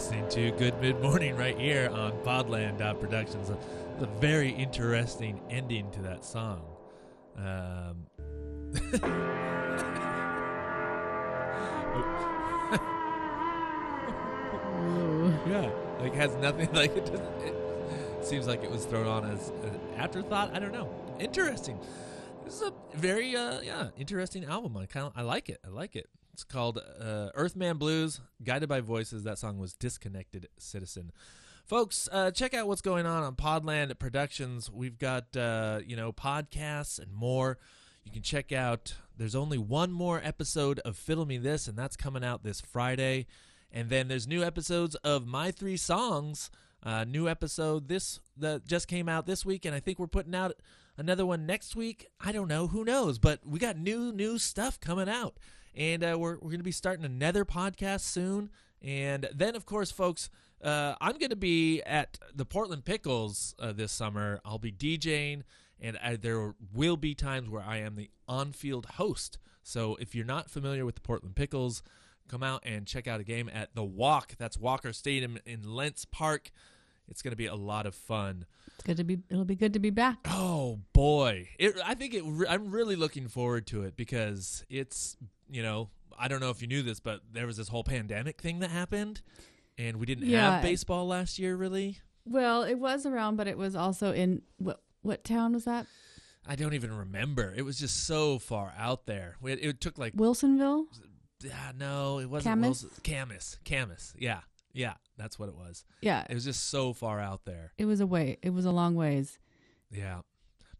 [0.00, 3.50] Listening to Good Mid Morning right here on Podland Productions.
[3.50, 6.62] It's a very interesting ending to that song.
[7.36, 8.06] Um,
[15.46, 17.04] yeah, like has nothing like it.
[17.04, 20.54] Doesn't, it seems like it was thrown on as an afterthought.
[20.54, 20.88] I don't know.
[21.18, 21.78] Interesting.
[22.46, 24.78] This is a very uh, yeah interesting album.
[24.78, 25.60] I kind of I like it.
[25.62, 26.08] I like it.
[26.40, 29.24] It's called uh, Earthman Blues, guided by voices.
[29.24, 31.12] That song was Disconnected Citizen.
[31.66, 34.70] Folks, uh, check out what's going on on Podland Productions.
[34.70, 37.58] We've got uh, you know podcasts and more.
[38.04, 38.94] You can check out.
[39.18, 43.26] There's only one more episode of Fiddle Me This, and that's coming out this Friday.
[43.70, 46.50] And then there's new episodes of My Three Songs.
[46.82, 50.34] Uh, new episode this that just came out this week, and I think we're putting
[50.34, 50.54] out
[50.96, 52.06] another one next week.
[52.18, 53.18] I don't know, who knows?
[53.18, 55.36] But we got new new stuff coming out,
[55.74, 58.50] and uh, we're we're going to be starting another podcast soon.
[58.82, 60.30] And then, of course, folks,
[60.62, 64.40] uh, I'm going to be at the Portland Pickles uh, this summer.
[64.44, 65.42] I'll be DJing,
[65.80, 69.38] and I, there will be times where I am the on-field host.
[69.62, 71.82] So if you're not familiar with the Portland Pickles,
[72.28, 74.36] come out and check out a game at the Walk.
[74.38, 76.50] That's Walker Stadium in Lents Park.
[77.10, 78.46] It's going to be a lot of fun.
[78.76, 79.18] It's good to be.
[79.28, 80.18] It'll be good to be back.
[80.26, 82.24] Oh boy, it, I think it.
[82.48, 85.16] I'm really looking forward to it because it's
[85.50, 88.40] you know I don't know if you knew this, but there was this whole pandemic
[88.40, 89.20] thing that happened,
[89.76, 90.52] and we didn't Yeah.
[90.52, 91.56] have baseball last year.
[91.56, 95.86] Really, Well, it was around, but it was also in what what town was that?
[96.46, 97.52] I don't even remember.
[97.54, 99.36] It was just so far out there.
[99.44, 100.84] It, it took like Wilsonville.
[101.52, 102.82] ah, no, it wasn't Camas?
[102.84, 104.14] Wilson- Camas, Camas.
[104.18, 104.40] Yeah,
[104.72, 105.84] yeah, that's what it was.
[106.00, 107.72] Yeah, It was just so far out there.
[107.78, 108.38] it was a way.
[108.42, 109.38] It was a long ways.
[109.90, 110.20] Yeah,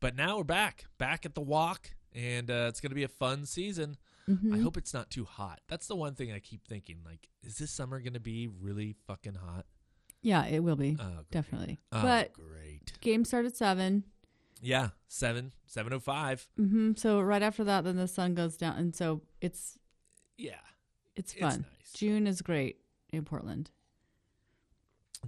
[0.00, 3.46] but now we're back, back at the walk, and uh, it's gonna be a fun
[3.46, 3.96] season.
[4.28, 4.54] Mhm.
[4.54, 5.60] I hope it's not too hot.
[5.68, 6.98] That's the one thing I keep thinking.
[7.04, 9.66] Like, is this summer gonna be really fucking hot?
[10.22, 11.78] Yeah, it will be Oh, definitely.
[11.90, 12.92] Oh, but great.
[13.00, 14.04] game started at seven.
[14.62, 16.46] Yeah, seven, seven oh five.
[16.56, 19.78] hmm So right after that, then the sun goes down, and so it's
[20.36, 20.60] Yeah,
[21.16, 21.64] it's It's fun.
[21.80, 21.92] nice.
[21.94, 22.76] June is great
[23.12, 23.70] in Portland.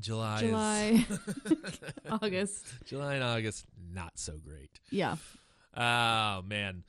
[0.00, 0.40] July.
[0.40, 1.06] July,
[2.10, 2.66] August.
[2.84, 4.80] July and August, not so great.
[4.90, 5.16] Yeah.
[5.76, 6.84] Oh man.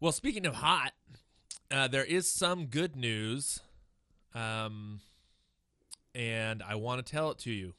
[0.00, 0.92] Well, speaking of hot,
[1.70, 3.60] uh, there is some good news,
[4.34, 5.00] um,
[6.14, 7.74] and I want to tell it to you.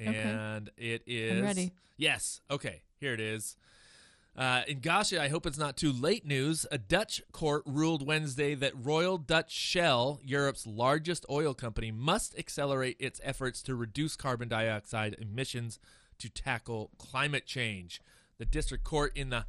[0.00, 0.14] Okay.
[0.16, 1.72] And it is ready.
[1.96, 2.40] Yes.
[2.50, 2.82] Okay.
[2.98, 3.56] Here it is.
[4.36, 6.66] Uh, in Gosha, I hope it's not too late news.
[6.70, 12.96] A Dutch court ruled Wednesday that Royal Dutch Shell, Europe's largest oil company, must accelerate
[13.00, 15.78] its efforts to reduce carbon dioxide emissions
[16.18, 18.02] to tackle climate change.
[18.38, 19.46] The district court in the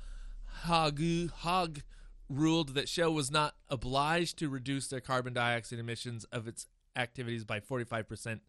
[0.65, 1.83] Hague, Hague
[2.29, 7.43] ruled that Shell was not obliged to reduce their carbon dioxide emissions of its activities
[7.43, 8.25] by 45%.
[8.25, 8.39] Wait.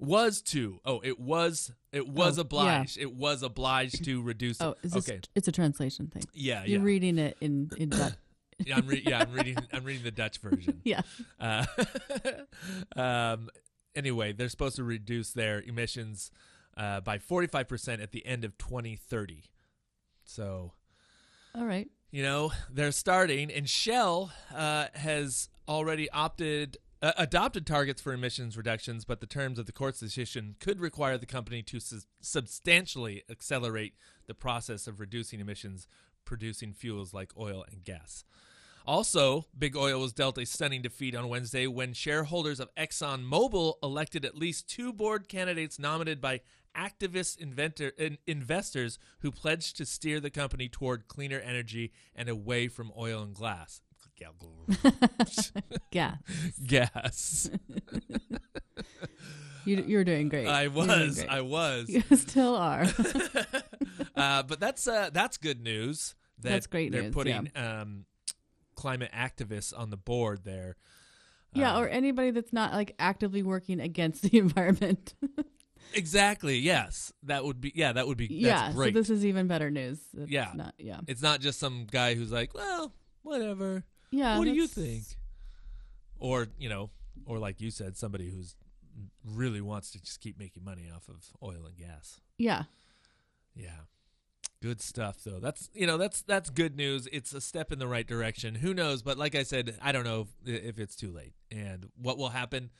[0.00, 0.80] Was to.
[0.84, 2.98] Oh, it was it was Oh, obliged.
[2.98, 5.20] It was obliged to reduce Oh, is this, Okay.
[5.34, 6.22] it's a translation thing.
[6.32, 6.66] Yeah, yeah.
[6.66, 6.84] You're yeah.
[6.84, 8.12] reading it in in Dutch.
[8.64, 10.80] yeah, I'm re- yeah, I'm reading I'm reading the Dutch version.
[10.84, 11.00] yeah.
[11.40, 11.64] Uh,
[12.96, 13.48] um,
[13.94, 16.30] anyway, they're supposed to reduce their emissions
[16.76, 19.44] uh, by 45% at the end of 2030.
[20.24, 20.72] So,
[21.54, 21.88] All right.
[22.10, 26.76] you know, they're starting, and Shell uh, has already opted.
[27.00, 31.16] Uh, adopted targets for emissions reductions, but the terms of the court's decision could require
[31.16, 33.94] the company to sus- substantially accelerate
[34.26, 35.86] the process of reducing emissions
[36.24, 38.24] producing fuels like oil and gas.
[38.86, 44.24] Also, Big Oil was dealt a stunning defeat on Wednesday when shareholders of ExxonMobil elected
[44.24, 46.40] at least two board candidates nominated by
[46.76, 52.66] activist inventor, in, investors who pledged to steer the company toward cleaner energy and away
[52.66, 53.82] from oil and glass.
[55.90, 56.16] Yeah.
[56.66, 57.50] gas.
[59.64, 60.46] You you're doing great.
[60.46, 61.16] I was.
[61.16, 61.28] great.
[61.28, 61.90] I was.
[61.90, 62.86] You still are.
[64.16, 66.14] uh, but that's uh, that's good news.
[66.40, 68.06] That That's great they're news, putting um,
[68.76, 70.76] climate activists on the board there.
[71.52, 75.14] yeah, Um, or anybody that's not like actively working against the environment.
[75.92, 76.58] Exactly.
[76.58, 77.72] Yes, that would be.
[77.74, 78.28] Yeah, that would be.
[78.28, 78.72] That's yeah.
[78.72, 78.94] great.
[78.94, 79.98] So this is even better news.
[80.16, 80.52] It's Yeah.
[80.54, 81.00] Not, yeah.
[81.06, 83.84] it's not just some guy who's like, well, whatever.
[84.10, 84.38] Yeah.
[84.38, 85.04] what do you think?
[86.18, 86.90] Or you know,
[87.26, 88.56] or like you said, somebody who's
[89.24, 92.20] really wants to just keep making money off of oil and gas.
[92.36, 92.64] Yeah.
[93.54, 93.80] Yeah.
[94.60, 95.38] Good stuff though.
[95.38, 97.08] That's you know that's that's good news.
[97.12, 98.56] It's a step in the right direction.
[98.56, 99.02] Who knows?
[99.02, 102.30] But like I said, I don't know if, if it's too late and what will
[102.30, 102.70] happen.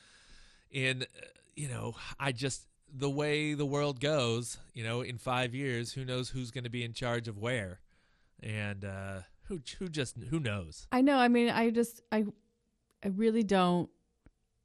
[0.73, 4.59] In uh, you know, I just the way the world goes.
[4.75, 7.79] You know, in five years, who knows who's going to be in charge of where,
[8.43, 10.87] and uh, who who just who knows.
[10.93, 11.17] I know.
[11.17, 12.25] I mean, I just I
[13.05, 13.89] I really don't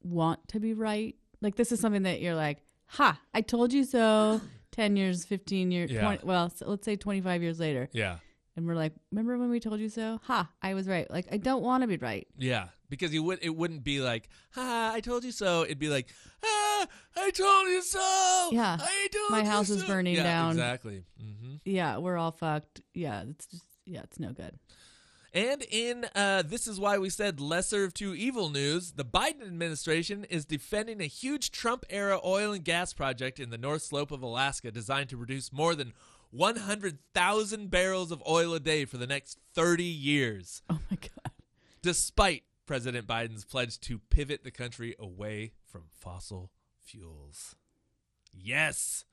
[0.02, 1.14] want to be right.
[1.40, 4.40] Like this is something that you're like, "Ha, I told you so."
[4.72, 6.00] 10 years, 15 years, Yeah.
[6.00, 7.88] 20, well, so let's say 25 years later.
[7.92, 8.18] Yeah.
[8.56, 11.08] And we're like, "Remember when we told you so?" Ha, I was right.
[11.10, 12.26] Like I don't want to be right.
[12.36, 15.88] Yeah, because you would it wouldn't be like, "Ha, I told you so." It'd be
[15.88, 16.08] like,
[16.44, 18.76] "Ah, I told you so." Yeah.
[18.80, 20.50] I told My house is burning Yeah, down.
[20.52, 21.04] Exactly.
[21.22, 21.54] Mm-hmm.
[21.64, 22.80] Yeah, we're all fucked.
[22.94, 24.58] Yeah, it's just yeah, it's no good.
[25.32, 29.42] And in uh, this is why we said lesser of two evil news, the Biden
[29.42, 34.12] administration is defending a huge Trump era oil and gas project in the North Slope
[34.12, 35.92] of Alaska designed to produce more than
[36.30, 41.32] 100,000 barrels of oil a day for the next 30 years, Oh my god.
[41.82, 46.50] despite President Biden's pledge to pivot the country away from fossil
[46.82, 47.56] fuels.
[48.32, 49.04] Yes.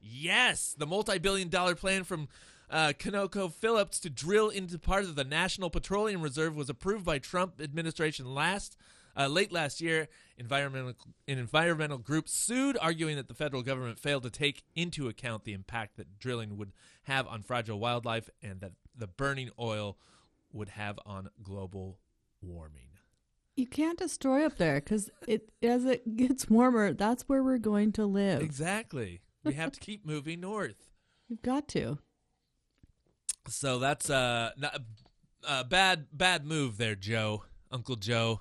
[0.00, 0.74] Yes.
[0.78, 2.28] The multi billion dollar plan from
[2.72, 7.60] uh, ConocoPhillips to drill into part of the National Petroleum Reserve was approved by Trump
[7.60, 8.76] administration last
[9.16, 10.08] uh, late last year.
[10.38, 10.94] Environmental
[11.28, 15.52] an environmental group sued, arguing that the federal government failed to take into account the
[15.52, 16.72] impact that drilling would
[17.04, 19.98] have on fragile wildlife and that the burning oil
[20.52, 21.98] would have on global
[22.40, 22.88] warming.
[23.54, 27.92] You can't destroy up there because it as it gets warmer, that's where we're going
[27.92, 28.40] to live.
[28.40, 29.20] Exactly.
[29.44, 30.88] We have to keep moving north.
[31.28, 31.98] We've got to.
[33.48, 34.78] So that's uh, not,
[35.48, 38.40] a bad bad move there, Joe, Uncle Joe.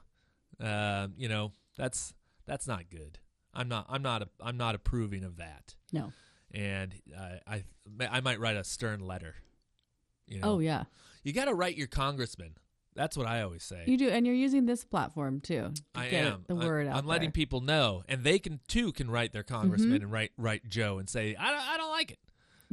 [0.59, 2.13] Uh, you know that's
[2.45, 3.19] that's not good.
[3.53, 5.75] I'm not I'm not I'm not approving of that.
[5.91, 6.13] No.
[6.53, 7.63] And uh, I
[7.99, 9.35] I might write a stern letter.
[10.27, 10.83] You know, Oh yeah,
[11.23, 12.55] you got to write your congressman.
[12.93, 13.83] That's what I always say.
[13.87, 16.87] you do, and you're using this platform too to I get am the I- word
[16.87, 16.97] out.
[16.97, 17.31] I'm letting there.
[17.31, 21.09] people know, and they can too can write their congressman and write write Joe and
[21.09, 22.19] say I don't, I don't like it.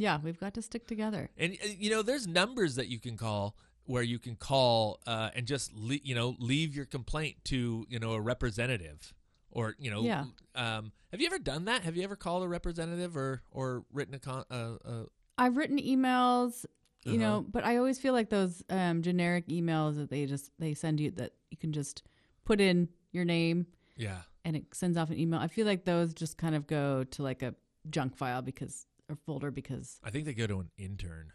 [0.00, 1.28] Yeah, we've got to stick together.
[1.36, 5.30] And uh, you know, there's numbers that you can call where you can call uh,
[5.34, 9.12] and just le- you know leave your complaint to you know a representative
[9.50, 10.02] or you know.
[10.02, 10.24] Yeah.
[10.54, 11.82] Um, have you ever done that?
[11.82, 14.44] Have you ever called a representative or or written a con?
[14.50, 15.04] Uh, uh,
[15.36, 16.64] I've written emails,
[17.04, 17.20] you Uh-huh.
[17.20, 21.00] know, but I always feel like those um, generic emails that they just they send
[21.00, 22.02] you that you can just
[22.44, 24.18] put in your name yeah.
[24.44, 25.40] and it sends off an email.
[25.40, 27.54] I feel like those just kind of go to like a
[27.90, 28.86] junk file because
[29.16, 31.32] folder because I think they go to an intern.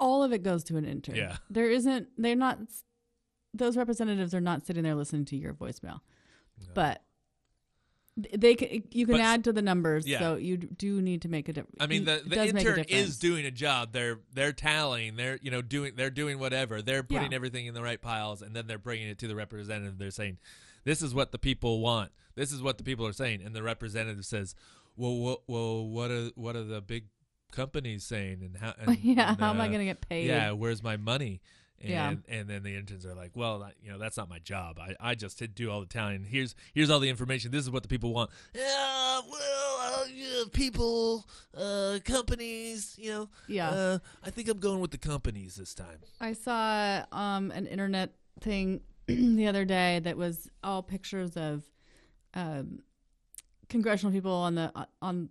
[0.00, 1.16] all of it goes to an intern.
[1.16, 1.36] Yeah.
[1.50, 2.58] There isn't they're not
[3.52, 6.00] those representatives are not sitting there listening to your voicemail.
[6.60, 6.66] No.
[6.74, 7.02] But
[8.16, 10.20] They can, you can But- add to the numbers, Yeah.
[10.20, 11.78] so you do need to make a difference.
[11.80, 13.92] I mean, the, the intern is doing a job.
[13.92, 15.16] They're they're tallying.
[15.16, 16.80] They're you know doing they're doing whatever.
[16.80, 17.36] They're putting Yeah.
[17.36, 19.98] everything in the right piles, and then they're bringing it to the representative.
[19.98, 20.38] They're saying,
[20.84, 22.12] "This is what the people want.
[22.36, 24.54] This is what the people are saying." And the representative says,
[24.96, 27.06] "Well, what well what are what are the big
[27.52, 28.42] companies saying?
[28.42, 28.74] And how?
[28.78, 30.26] And, yeah, and, how am I uh, going to get paid?
[30.26, 31.40] Yeah, where's my money?"
[31.80, 32.14] And, Yeah.
[32.28, 34.78] and then the interns are like, well, you know, that's not my job.
[34.78, 36.24] I, I just do all the tallying.
[36.24, 37.50] Here's here's all the information.
[37.50, 38.30] This is what the people want.
[38.54, 43.28] Yeah, well, uh, yeah, people, uh, companies, you know.
[43.48, 43.70] Yeah.
[43.70, 45.98] Uh, I think I'm going with the companies this time.
[46.20, 51.64] I saw um, an internet thing the other day that was all pictures of
[52.34, 52.80] um,
[53.68, 55.28] congressional people on the on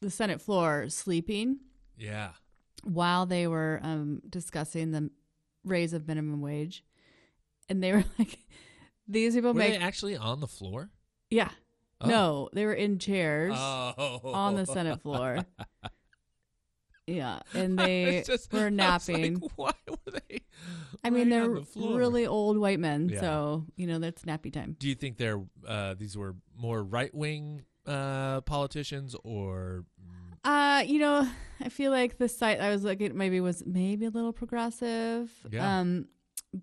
[0.00, 1.58] the Senate floor sleeping
[1.98, 2.30] Yeah.
[2.84, 5.10] while they were um, discussing the
[5.64, 6.84] raise of minimum wage,
[7.68, 8.38] and they were like,
[9.06, 10.90] "These people Were make they actually on the floor?
[11.30, 11.50] yeah."
[12.02, 12.08] Oh.
[12.08, 14.20] No, they were in chairs Oh.
[14.24, 15.44] on the Senate floor.
[17.06, 19.40] Yeah, and they just- were napping.
[19.40, 20.42] like, why were they?
[21.02, 23.20] I mean, they're the really old white men, Yeah.
[23.20, 24.76] so you know that's nappy time.
[24.78, 29.84] Do you think they're uh, these were more right wing uh, politicians or?
[30.44, 31.28] Uh, you know,
[31.60, 35.30] I feel like the site I was looking at maybe was maybe a little progressive.
[35.50, 35.80] Yeah.
[35.80, 36.06] Um,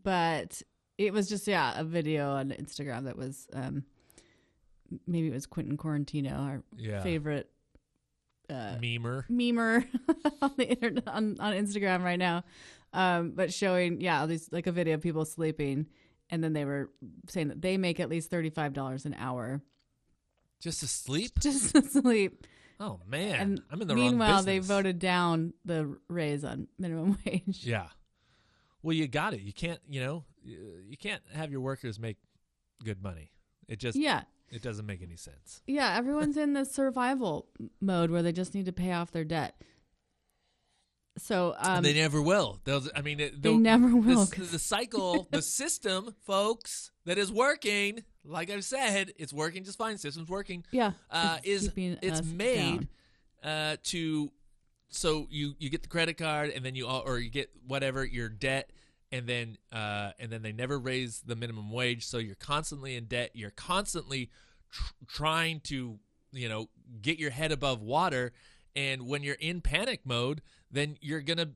[0.04, 0.62] but
[0.98, 3.84] it was just yeah a video on Instagram that was um
[5.06, 7.04] maybe it was Quentin Quarantino, our Yeah.
[7.04, 7.50] favorite
[8.50, 9.26] uh Memer.
[9.30, 9.86] memer
[10.42, 12.44] on the internet on, on Instagram right now.
[12.94, 15.86] Um, but showing yeah these like a video of people sleeping,
[16.30, 16.90] and then they were
[17.28, 19.62] saying that they make at least thirty five dollars an hour
[20.60, 21.32] Just to sleep?
[21.40, 22.46] just to sleep.
[22.80, 27.18] Oh man, and I'm in the meanwhile, wrong they voted down the raise on minimum
[27.26, 27.62] wage.
[27.64, 27.88] Yeah.
[28.84, 29.42] Well, you got it.
[29.42, 32.18] You can't, you know, you can't have your workers make
[32.84, 33.32] good money.
[33.68, 34.22] It just Yeah.
[34.50, 35.62] it doesn't make any sense.
[35.66, 35.96] Yeah.
[35.98, 37.48] Everyone's in the survival
[37.82, 39.60] mode where they just need to pay off their debt.
[41.18, 42.60] So, um, they never will.
[42.64, 44.26] They'll, I mean, it, they never will.
[44.26, 48.04] The, the cycle, the system, folks, that is working.
[48.24, 49.98] Like I've said, it's working just fine.
[49.98, 50.64] System's working.
[50.72, 50.92] yeah.
[51.10, 52.88] Uh, it's is it's made
[53.44, 54.32] uh, to
[54.90, 58.04] so you you get the credit card and then you all, or you get whatever
[58.06, 58.72] your debt
[59.12, 63.06] and then uh, and then they never raise the minimum wage so you're constantly in
[63.06, 64.30] debt you're constantly
[64.72, 66.00] tr- trying to
[66.32, 66.70] you know
[67.02, 68.34] get your head above water
[68.78, 71.50] and when you're in panic mode then you're gonna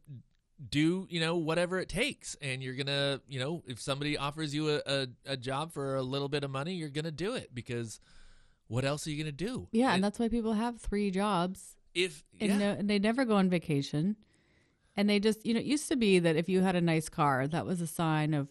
[0.69, 4.69] do you know whatever it takes and you're gonna you know if somebody offers you
[4.69, 7.99] a, a, a job for a little bit of money you're gonna do it because
[8.67, 9.87] what else are you gonna do Yeah.
[9.87, 12.57] And And that's why people have three jobs if and, yeah.
[12.57, 14.15] no, and they never go on vacation.
[14.95, 17.07] And they just, you know, it used to be that if you had a nice
[17.07, 18.49] car, that was a sign of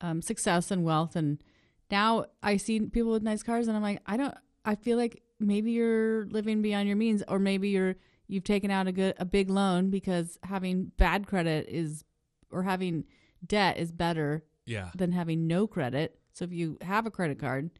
[0.00, 1.16] um, success and wealth.
[1.16, 1.42] And
[1.90, 4.34] now I see people with nice cars, and I'm like, I don't.
[4.64, 7.96] I feel like maybe you're living beyond your means, or maybe you're
[8.28, 12.04] you've taken out a good a big loan because having bad credit is,
[12.50, 13.04] or having
[13.46, 14.90] debt is better yeah.
[14.94, 16.18] than having no credit.
[16.32, 17.70] So if you have a credit card,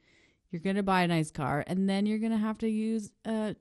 [0.51, 3.11] you're going to buy a nice car, and then you're going to have to use
[3.25, 3.55] uh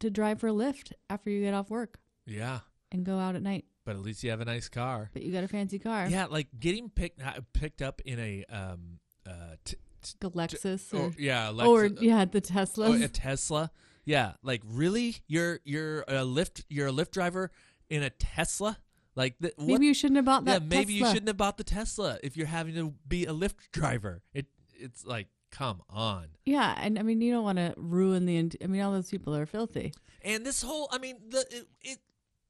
[0.00, 1.98] to drive for a Lyft after you get off work.
[2.26, 2.60] Yeah.
[2.90, 3.64] And go out at night.
[3.84, 5.10] but at least you have a nice car.
[5.12, 7.20] But you got a fancy car, yeah like getting picked
[7.52, 11.88] picked up in a um uh t- t- like a Lexus or, or, yeah or
[11.88, 12.92] Lexus- yeah, the Tesla.
[12.92, 13.70] a Tesla
[14.04, 17.50] yeah like really you're you're a Lyft you're a Lyft driver
[17.90, 18.78] in a Tesla
[19.16, 20.62] like the, what maybe you shouldn't have bought that.
[20.62, 23.70] yeah maybe you shouldn't have bought the Tesla if you're having to be a Lyft
[23.72, 24.46] driver it
[24.76, 28.50] it's like come on Yeah, and I mean you don't want to ruin the.
[28.62, 29.92] I mean all those people are filthy.
[30.22, 31.98] and this whole i mean the it, it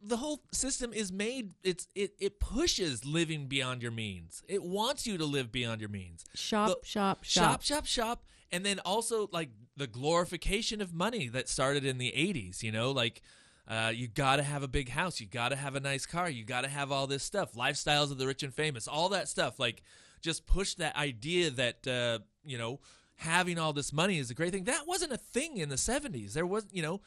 [0.07, 4.42] the whole system is made it's it it pushes living beyond your means.
[4.48, 6.24] It wants you to live beyond your means.
[6.34, 7.44] Shop, The- shop, shop.
[7.44, 7.62] Shop.
[7.62, 8.24] shop shop.
[8.52, 12.92] And then also like the glorification of money that started in the 80s you know
[12.92, 13.22] like
[13.66, 15.20] uh, you got to have a big house.
[15.20, 16.28] You got to have a nice car.
[16.28, 17.55] You got to have all this stuff.
[17.55, 19.59] Lifestyles of the rich and famous all that stuff.
[19.59, 19.82] Like
[20.20, 22.80] just push that idea that uh, you know
[23.16, 24.64] having all this money is a great thing.
[24.64, 27.00] That wasn't a thing in the 70s there was you know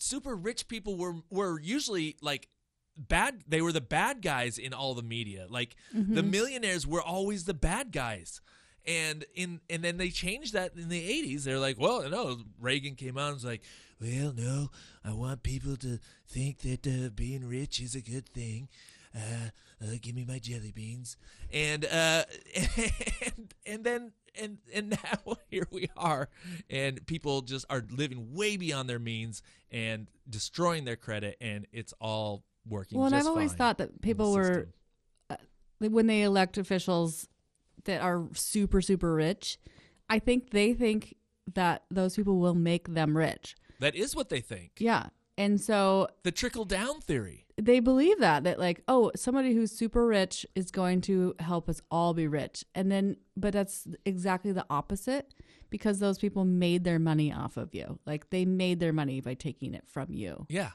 [0.00, 2.48] super rich people were were usually like
[2.96, 5.46] bad they were the bad guys in all the media.
[5.48, 8.40] Like the millionaires were always the bad guys.
[8.86, 12.96] And in and then they changed that in the 80s they're like well no reagan
[12.96, 13.62] came out and was like
[13.98, 14.68] well no
[15.02, 15.98] i want people to
[16.28, 18.68] think that uh, being rich is a good thing.
[19.14, 19.50] Uh,
[19.82, 21.16] uh, give me my jelly beans.
[21.52, 22.24] And uh
[23.26, 26.28] and and then and and now here we are
[26.70, 31.92] and people just are living way beyond their means and destroying their credit and it's
[32.00, 34.72] all working Well, and I've always thought that people were system.
[35.30, 37.28] Uh, when they elect officials
[37.84, 39.58] that are super super rich,
[40.08, 41.16] I think they think
[41.54, 43.54] that those people will make them rich.
[43.80, 44.72] That is what they think.
[44.78, 45.08] Yeah.
[45.36, 47.46] And so The trickle down theory.
[47.60, 51.80] they believe that that like oh somebody who's super rich is going to help us
[51.90, 55.34] all be rich and then but that's exactly the opposite
[55.70, 59.34] because those people made their money off of you like they made their money by
[59.34, 60.70] taking it from you Yeah.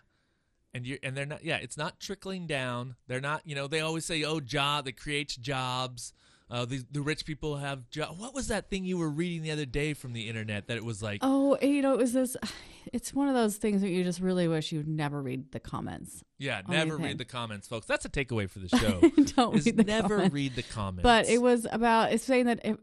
[0.74, 2.96] And you and they're not yeah, it's not trickling down.
[3.08, 6.14] They're not, you know, they always say, "Oh, job that creates jobs."
[6.52, 7.84] Uh, the the rich people have.
[8.18, 10.84] What was that thing you were reading the other day from the internet that it
[10.84, 12.36] was like, oh you know it was this
[12.94, 16.24] it's one of those things that you just really wish you'd never read the comments
[16.40, 17.06] yeah, never anything.
[17.06, 17.86] read the comments, folks.
[17.86, 19.00] That's a takeaway for the show.
[19.36, 20.34] don't read the never comments.
[20.34, 21.04] read the comments.
[21.04, 22.80] but it was about it's saying that it,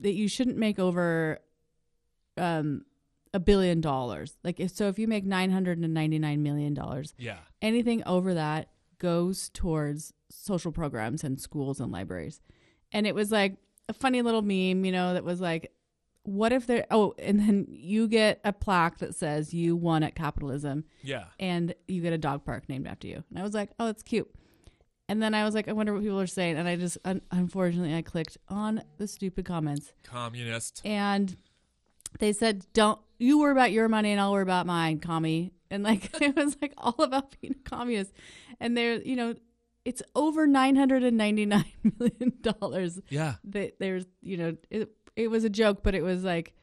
[0.00, 1.38] that you shouldn't make over
[2.36, 2.84] um
[3.34, 7.38] a billion dollars like if so if you make 999 million dollars yeah.
[7.60, 12.40] anything over that goes towards social programs and schools and libraries.
[12.92, 13.56] And it was like
[13.88, 15.72] a funny little meme, you know, that was like,
[16.24, 20.14] what if there, oh, and then you get a plaque that says you won at
[20.14, 21.24] capitalism Yeah.
[21.40, 23.24] and you get a dog park named after you.
[23.30, 24.28] And I was like, oh, that's cute.
[25.08, 26.58] And then I was like, I wonder what people are saying.
[26.58, 30.82] And I just, un- unfortunately, I clicked on the stupid comments Communist.
[30.84, 31.34] and
[32.20, 35.82] they said, "Don't you worry about your money, and I'll worry about mine, commie." And
[35.82, 38.12] like it was like all about being a communist,
[38.60, 39.34] and they're you know,
[39.88, 41.64] it's over nine hundred and ninety nine
[41.98, 43.00] million dollars.
[43.08, 43.34] Yeah.
[43.44, 46.54] That there's you know, it it was a joke, but it was like,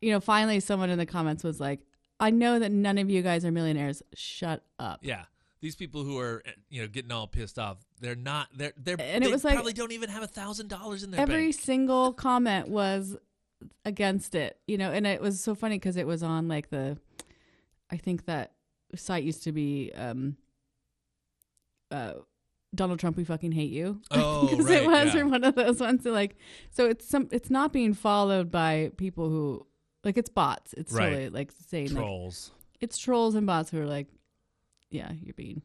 [0.00, 1.80] you know, finally someone in the comments was like,
[2.18, 4.02] "I know that none of you guys are millionaires.
[4.14, 5.24] Shut up." Yeah.
[5.62, 8.48] These people who are, you know, getting all pissed off, they're not.
[8.54, 8.96] They're they're.
[8.98, 11.50] And it they was like- probably don't even have a thousand dollars in their every
[11.50, 11.54] bank.
[11.60, 13.16] single comment was
[13.84, 16.96] against it you know and it was so funny because it was on like the
[17.90, 18.52] i think that
[18.94, 20.34] site used to be um
[21.90, 22.12] uh
[22.74, 25.20] donald trump we fucking hate you Oh, because right, it was yeah.
[25.22, 26.36] or one of those ones that, like
[26.70, 29.66] so it's some it's not being followed by people who
[30.04, 31.04] like it's bots it's Right.
[31.10, 32.50] totally like saying like Trolls.
[32.80, 34.06] it's trolls and bots who are like
[34.90, 35.62] yeah you're being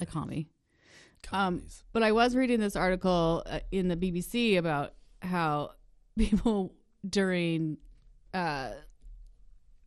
[0.00, 0.48] a commie
[1.30, 1.62] um,
[1.92, 5.70] but I was reading this article uh, in the BBC about how
[6.18, 6.74] people
[7.08, 7.76] during
[8.34, 8.72] uh,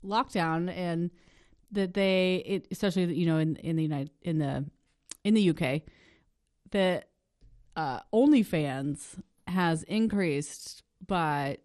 [0.03, 1.11] lockdown and
[1.73, 4.65] that they, it, especially you know in in the United in the
[5.25, 5.81] in the UK,
[6.71, 7.09] that
[7.75, 11.57] uh, OnlyFans has increased by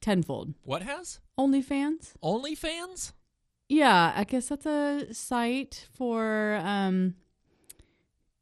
[0.00, 0.54] tenfold.
[0.62, 3.12] what has OnlyFans, OnlyFans?
[3.68, 7.14] yeah, I guess that's a site for um,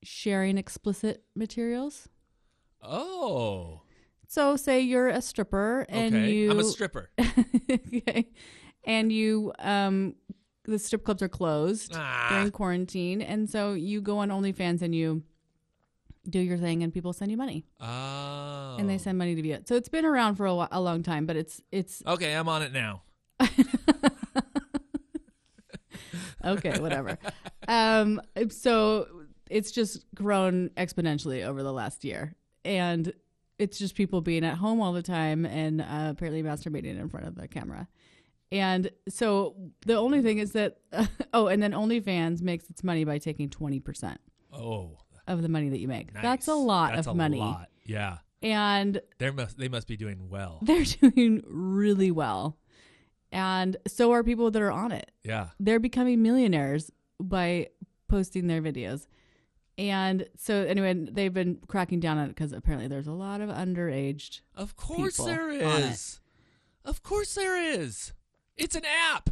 [0.02, 2.08] sharing explicit materials.
[2.82, 3.82] Oh,
[4.26, 6.32] So say you're a stripper and okay.
[6.32, 7.10] you I'm a stripper.
[7.70, 8.28] okay.
[8.84, 10.16] And you um
[10.64, 12.28] the strip clubs are closed Ah.
[12.30, 15.22] during quarantine and so you go on OnlyFans and you
[16.28, 18.76] do your thing and people send you money Oh.
[18.78, 19.58] and they send money to you.
[19.66, 22.62] So it's been around for a, a long time but it's it's Okay, I'm on
[22.62, 23.02] it now.
[26.44, 27.18] okay, whatever.
[27.68, 29.06] um so
[29.50, 32.34] it's just grown exponentially over the last year
[32.64, 33.12] and
[33.58, 37.26] it's just people being at home all the time and uh, apparently masturbating in front
[37.26, 37.86] of the camera.
[38.52, 40.76] And so the only thing is that
[41.32, 44.16] oh, and then OnlyFans makes its money by taking 20%
[44.52, 46.12] Oh, of the money that you make.
[46.12, 46.22] nice.
[46.22, 47.38] That's a lot That's of a money.
[47.38, 47.68] lot.
[47.86, 50.58] Yeah, And they must they must be doing well.
[50.62, 52.58] they're doing really well.
[53.32, 55.10] And so are people that are on it.
[55.24, 55.48] Yeah.
[55.58, 57.68] they're becoming millionaires by
[58.08, 59.06] posting their videos.
[59.78, 63.48] And so anyway, they've been cracking down on it because apparently there's a lot of
[63.48, 64.40] underage.
[64.54, 66.20] Of course there is.
[66.84, 68.12] Of course there is.
[68.56, 69.30] It's an app.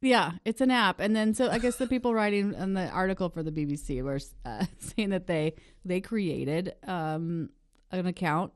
[0.00, 3.28] Yeah, it's an app, and then so I guess the people writing in the article
[3.30, 5.54] for the BBC were uh, saying that they
[5.84, 7.50] they created um,
[7.90, 8.52] an account,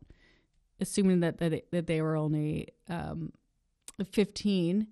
[0.80, 3.32] assuming that that, it, that they were only um,
[4.12, 4.86] 15,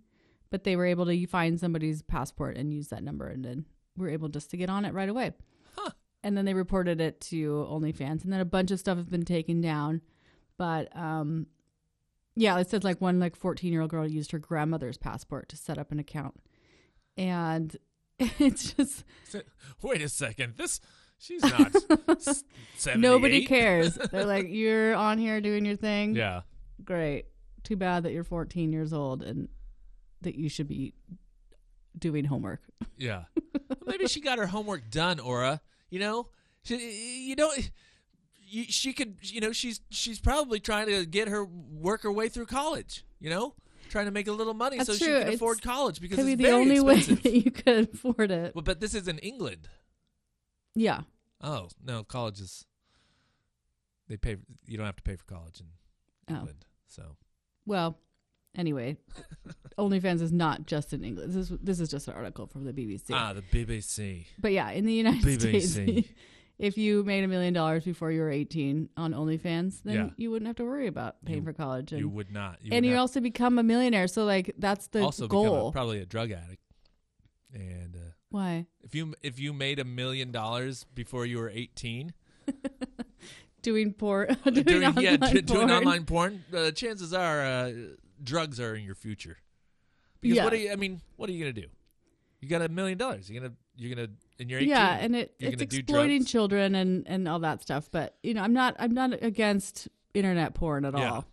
[0.51, 3.65] but they were able to find somebody's passport and use that number, and then
[3.97, 5.33] were able just to get on it right away.
[5.77, 5.91] Huh.
[6.25, 9.25] And then they reported it to OnlyFans, and then a bunch of stuff has been
[9.25, 10.01] taken down,
[10.59, 11.47] but um,
[12.37, 15.57] yeah, it says like one like 14 year old girl used her grandmother's passport to
[15.57, 16.35] set up an account.
[17.17, 17.77] And
[18.19, 19.05] it's just
[19.83, 20.55] Wait a second.
[20.57, 20.81] This
[21.19, 21.75] she's not
[22.77, 22.99] 78.
[22.99, 23.95] nobody cares.
[23.95, 26.15] They're like, you're on here doing your thing.
[26.15, 26.43] Yeah.
[26.85, 27.27] Great.
[27.63, 29.49] Too bad that you're 14 years old and
[30.23, 30.95] that you should be
[31.99, 32.63] doing homework.
[32.97, 33.25] Yeah.
[33.87, 35.61] Maybe she got her homework done, Aura.
[35.91, 36.29] You know,
[36.63, 37.71] she, you don't.
[38.69, 42.47] She could, you know, she's she's probably trying to get her work her way through
[42.47, 43.05] college.
[43.21, 43.55] You know,
[43.91, 45.15] trying to make a little money That's so she true.
[45.15, 47.25] can It's- afford college because Could be it's the only expensive.
[47.25, 48.55] way that you could afford it.
[48.55, 49.69] Well, but this is in England.
[50.75, 51.03] Yeah.
[51.41, 52.65] Oh no, college is.
[54.09, 54.37] They pay.
[54.67, 55.67] You don't have to pay for college in
[56.35, 56.39] Oh.
[56.41, 56.65] England.
[56.89, 57.17] So
[57.67, 57.99] well,
[58.57, 58.97] anyway,
[59.79, 62.73] OnlyFans is not just in england This is, this is just an article from the
[62.73, 63.11] BBC.
[63.13, 64.27] Ah, the BBC.
[64.39, 65.63] But yeah, in the United BBC.
[65.63, 66.09] States,
[66.61, 70.11] if you made a million dollars before you were 18 on OnlyFans, then Yeah.
[70.17, 71.91] you wouldn't have to worry about paying for college.
[71.93, 72.59] And, You would not.
[72.63, 74.07] You and would you not also become a millionaire.
[74.09, 75.73] So, like, that's the also become a- goal.
[75.73, 76.63] probably a drug addict.
[77.53, 77.99] And uh,
[78.29, 78.67] Why?
[78.83, 82.13] if you if you made a million dollars before you were eighteen,
[83.63, 84.39] Doing porn.
[84.45, 85.71] doing, doing, online yeah, d- doing porn.
[85.71, 87.73] online porn, uh, chances are uh,
[88.23, 89.37] drugs are in your future.
[90.23, 90.45] Because Yeah.
[90.45, 90.73] what are you?
[90.73, 91.67] I mean, what are you gonna do?
[92.41, 93.29] You got a million dollars.
[93.29, 94.09] You're gonna you're gonna
[94.39, 94.69] and you're 18.
[94.69, 97.89] Yeah, and it, it's exploiting children and, and all that stuff.
[97.91, 101.11] But you know, I'm not I'm not against internet porn at Yeah.
[101.13, 101.25] all.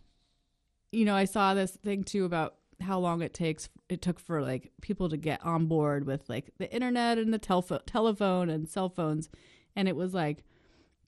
[0.90, 4.40] You know, I saw this thing too about how long it takes it took for
[4.40, 8.66] like people to get on board with like the internet and the telefo- telephone and
[8.66, 9.28] cell phones,
[9.76, 10.42] and it was like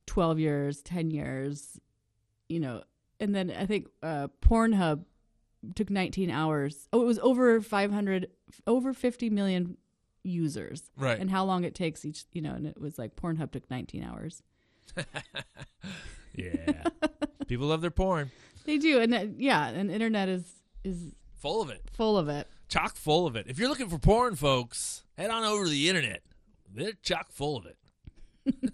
[0.06, 1.80] twelve years, ten years,
[2.50, 2.82] you know.
[3.18, 5.04] And then I think uh, Pornhub
[5.74, 6.88] took 19 hours.
[6.90, 8.28] Oh, it was over 500,
[8.66, 9.76] over 50 million
[10.22, 11.18] users right.
[11.18, 14.04] and how long it takes each you know and it was like pornhub took 19
[14.04, 14.42] hours
[16.34, 16.82] yeah,
[17.46, 18.30] people love their porn.
[18.64, 20.44] they do and uh, yeah and internet is
[20.84, 23.46] is Full of it, full of it chock full of it.
[23.48, 26.22] If you're looking for porn, folks, head on over to the internet.
[26.72, 27.76] They're chock full of it.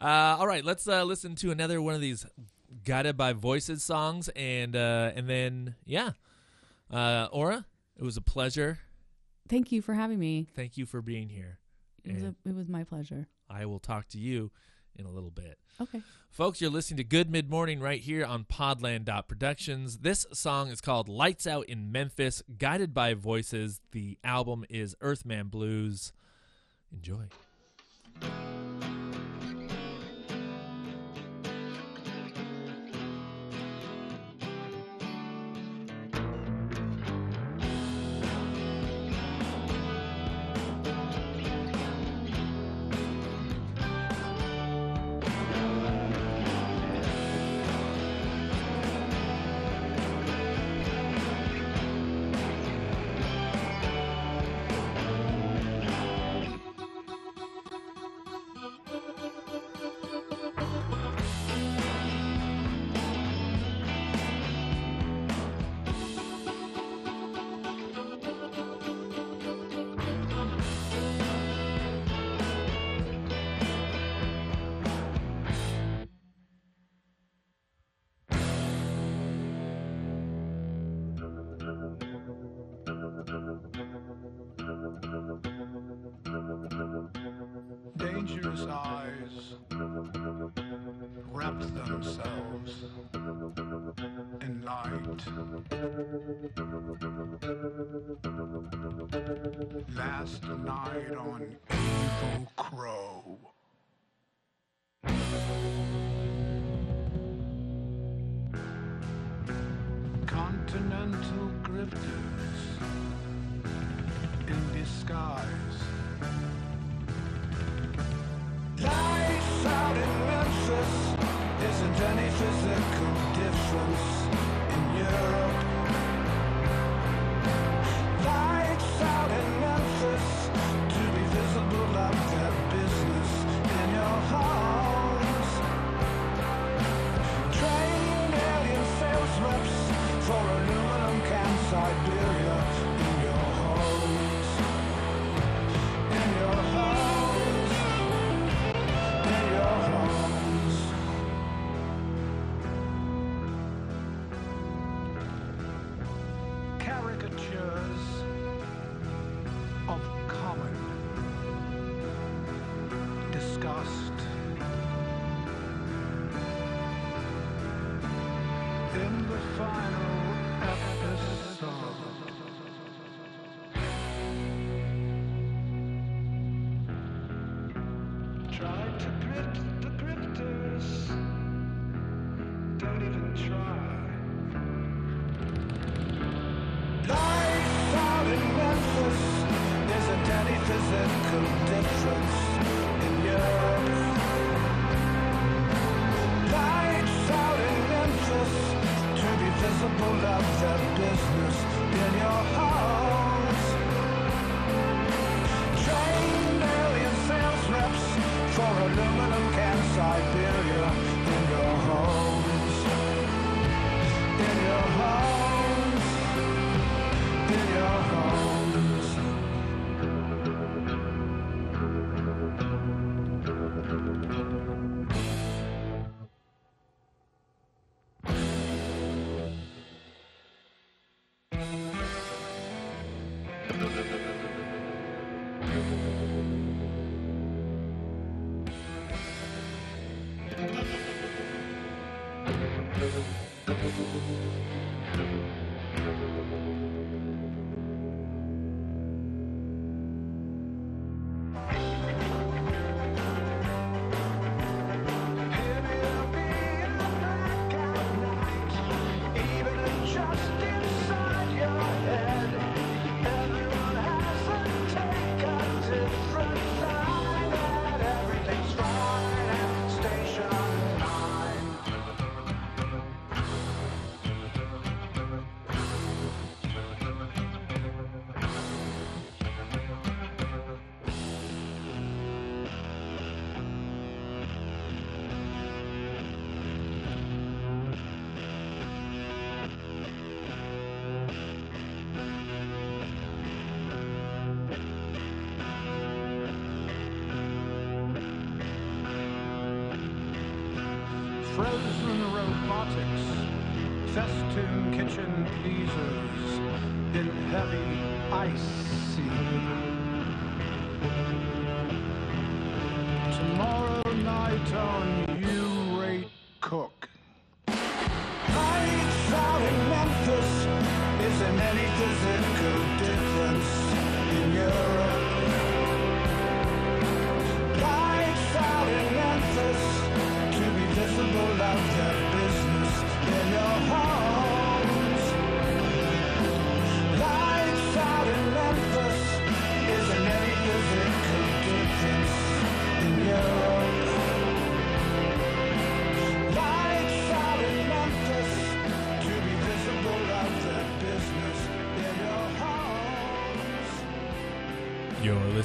[0.00, 2.26] uh, all right, let's uh, listen to another one of these
[2.84, 6.12] guided by voices songs, and uh, and then yeah,
[6.90, 7.66] uh, Aura,
[7.96, 8.80] it was a pleasure.
[9.48, 11.58] Thank you for having me Thank you for being here.
[12.04, 14.50] it was, a, it was my pleasure I will talk to you
[14.98, 15.58] in a little bit.
[15.80, 19.98] okay Folks, you're listening to Good Mid Morning right here on Podland Productions.
[19.98, 23.80] This song is called Lights Out in Memphis, guided by voices.
[23.92, 26.12] The album is Earthman Blues.
[26.92, 27.28] Enjoy.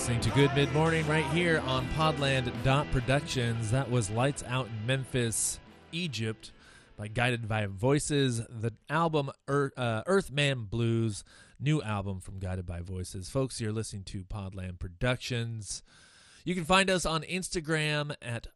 [0.01, 2.51] Listening to Good Mid Morning right here on Podland
[2.91, 3.69] Productions.
[3.69, 5.59] That was Lights Out in Memphis,
[5.91, 6.51] Egypt,
[6.97, 8.39] by Guided by Voices.
[8.49, 11.23] The album Earth, uh, Earthman Blues,
[11.59, 13.29] new album from Guided by Voices.
[13.29, 15.83] Folks, you're listening to Podland Productions.
[16.45, 18.47] You can find us on Instagram at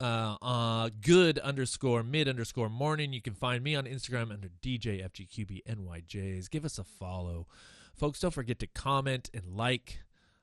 [0.00, 3.12] uh, uh, good underscore mid underscore morning.
[3.12, 6.48] You can find me on Instagram under DJ FGQBNYJs.
[6.48, 7.46] Give us a follow.
[7.94, 9.98] Folks, don't forget to comment and like.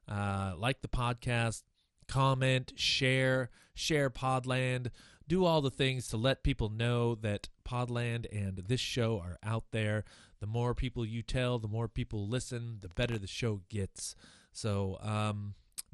[0.09, 1.63] Uh, like the podcast,
[2.07, 4.87] comment, share, share Podland.
[5.27, 9.65] Do all the things to let people know that Podland and this show are out
[9.71, 10.03] there.
[10.39, 14.15] The more people you tell, the more people listen, the better the show gets.
[14.51, 15.53] So, um,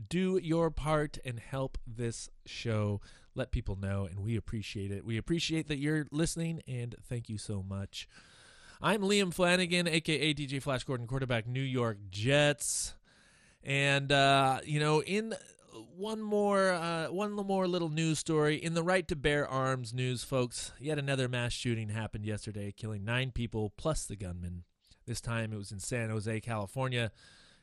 [0.10, 3.02] do your part and help this show.
[3.34, 5.06] Let people know, and we appreciate it.
[5.06, 8.08] We appreciate that you're listening, and thank you so much.
[8.82, 12.94] I'm Liam Flanagan, aka DJ Flash Gordon, quarterback, New York Jets.
[13.66, 15.34] And uh, you know, in
[15.98, 20.24] one more uh, one more little news story in the right to bear arms news,
[20.24, 20.72] folks.
[20.80, 24.64] Yet another mass shooting happened yesterday, killing nine people plus the gunman.
[25.08, 27.12] This time it was in San Jose, California,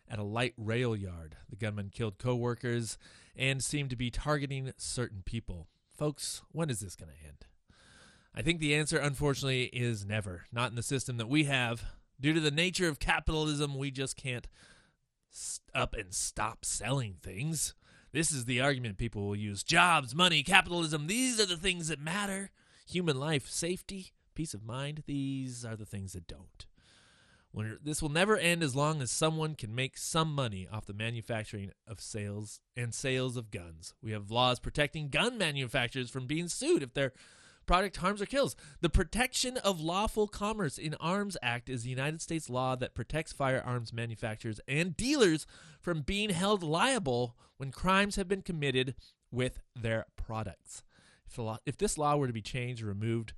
[0.08, 1.36] at a light rail yard.
[1.48, 2.98] The gunman killed coworkers
[3.36, 5.68] and seemed to be targeting certain people.
[5.96, 7.46] Folks, when is this going to end?
[8.34, 10.44] I think the answer, unfortunately, is never.
[10.52, 11.84] Not in the system that we have.
[12.20, 14.48] Due to the nature of capitalism, we just can't
[15.74, 17.74] up and stop selling things.
[18.12, 19.62] This is the argument people will use.
[19.62, 22.50] Jobs, money, capitalism, these are the things that matter.
[22.86, 26.66] Human life, safety, peace of mind, these are the things that don't.
[27.52, 30.94] When this will never end as long as someone can make some money off the
[30.94, 33.94] manufacturing of sales and sales of guns.
[34.02, 37.12] We have laws protecting gun manufacturers from being sued if their
[37.66, 38.56] product harms or kills.
[38.80, 43.32] The Protection of Lawful Commerce in Arms Act is the United States law that protects
[43.32, 45.46] firearms manufacturers and dealers
[45.80, 48.94] from being held liable when crimes have been committed
[49.30, 50.82] with their products.
[51.26, 53.32] If, law, if this law were to be changed or removed,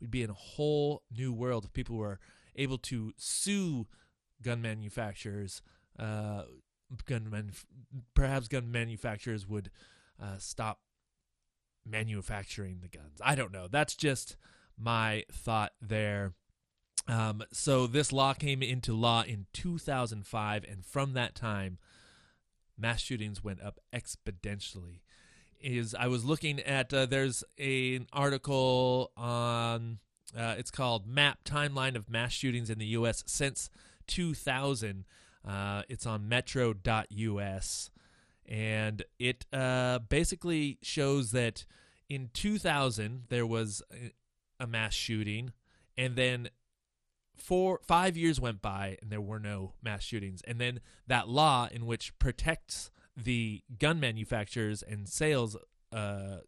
[0.00, 2.18] we'd be in a whole new world if people were
[2.56, 3.86] able to sue
[4.42, 5.62] gun manufacturers.
[5.98, 6.42] Uh,
[7.06, 7.52] gun
[8.14, 9.70] perhaps gun manufacturers would
[10.22, 10.80] uh, stop
[11.88, 13.20] manufacturing the guns.
[13.22, 13.68] I don't know.
[13.70, 14.36] That's just
[14.78, 16.34] my thought there.
[17.06, 21.78] Um, so this law came into law in 2005, and from that time,
[22.76, 25.00] mass shootings went up exponentially.
[25.60, 29.98] Is I was looking at uh, there's a, an article on
[30.36, 33.24] uh, it's called Map Timeline of Mass Shootings in the U.S.
[33.26, 33.70] since
[34.06, 35.04] 2000.
[35.46, 37.90] Uh, it's on Metro.us,
[38.48, 41.64] and it uh, basically shows that
[42.08, 43.82] in 2000 there was
[44.60, 45.52] a, mass shooting,
[45.96, 46.48] and then
[47.36, 51.68] four five years went by and there were no mass shootings, and then that law
[51.70, 55.56] in which protects the gun manufacturers and sales
[55.92, 56.38] uh,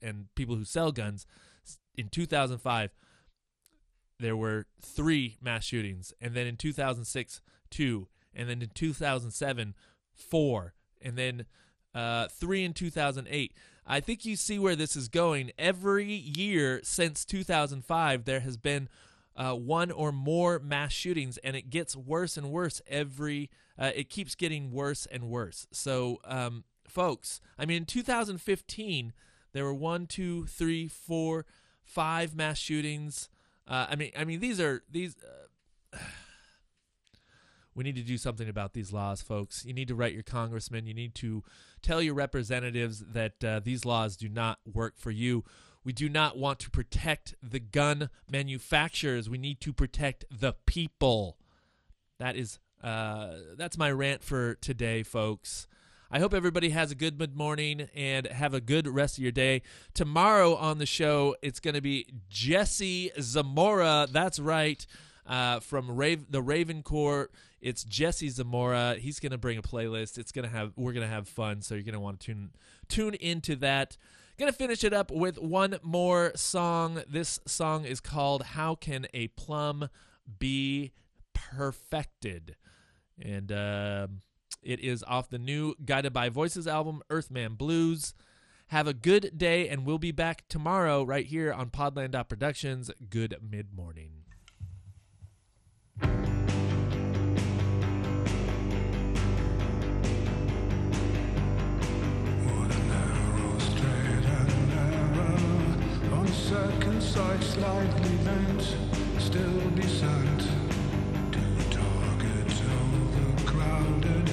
[0.00, 1.26] and people who sell guns
[1.96, 2.90] in 2005
[4.20, 7.40] there were three mass shootings, and then in 2006,
[7.70, 9.74] two, and then in 2007,
[10.14, 11.46] four, and then
[11.94, 13.52] uh, three in 2008.
[13.86, 15.50] I think you see where this is going.
[15.58, 18.88] Every year since 2005, there has been
[19.36, 23.50] uh, one or more mass shootings, and it gets worse and worse every.
[23.78, 25.66] Uh, it keeps getting worse and worse.
[25.72, 29.12] So, um, folks, I mean, in 2015,
[29.52, 31.46] there were one, two, three, four,
[31.82, 33.28] five mass shootings.
[33.66, 35.16] Uh, I mean, I mean, these are these.
[37.74, 39.64] We need to do something about these laws, folks.
[39.64, 40.86] You need to write your congressman.
[40.86, 41.44] You need to
[41.82, 45.44] tell your representatives that uh, these laws do not work for you.
[45.84, 49.30] We do not want to protect the gun manufacturers.
[49.30, 51.38] We need to protect the people.
[52.18, 55.66] That is, uh, that's my rant for today, folks.
[56.12, 59.32] I hope everybody has a good mid morning and have a good rest of your
[59.32, 59.62] day.
[59.94, 64.08] Tomorrow on the show, it's going to be Jesse Zamora.
[64.10, 64.84] That's right,
[65.30, 67.32] uh, from Rave, the Raven Court.
[67.60, 68.96] It's Jesse Zamora.
[68.98, 70.18] He's going to bring a playlist.
[70.18, 72.26] It's going to have we're going to have fun, so you're going to want to
[72.26, 72.50] tune
[72.88, 73.96] tune into that.
[74.38, 77.02] Gonna finish it up with one more song.
[77.06, 79.90] This song is called "How Can a Plumb
[80.38, 80.92] Be
[81.34, 82.56] Perfected,"
[83.20, 84.06] and uh,
[84.62, 88.14] it is off the new Guided by Voices album, Earthman Blues.
[88.68, 92.90] Have a good day, and we'll be back tomorrow right here on Podland Productions.
[93.10, 94.29] Good mid morning.
[106.50, 108.76] second sight slightly bent,
[109.18, 110.40] still be sent
[111.30, 114.28] to targets overcrowded.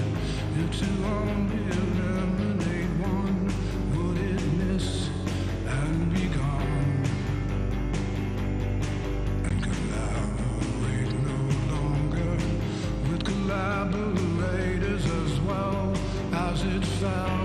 [0.62, 3.38] If to only eliminate one,
[3.94, 5.10] would it miss
[5.68, 7.04] and be gone?
[9.44, 11.40] And collaborate no
[11.76, 12.34] longer
[13.12, 15.94] with collaborators as well
[16.34, 17.37] as it fell.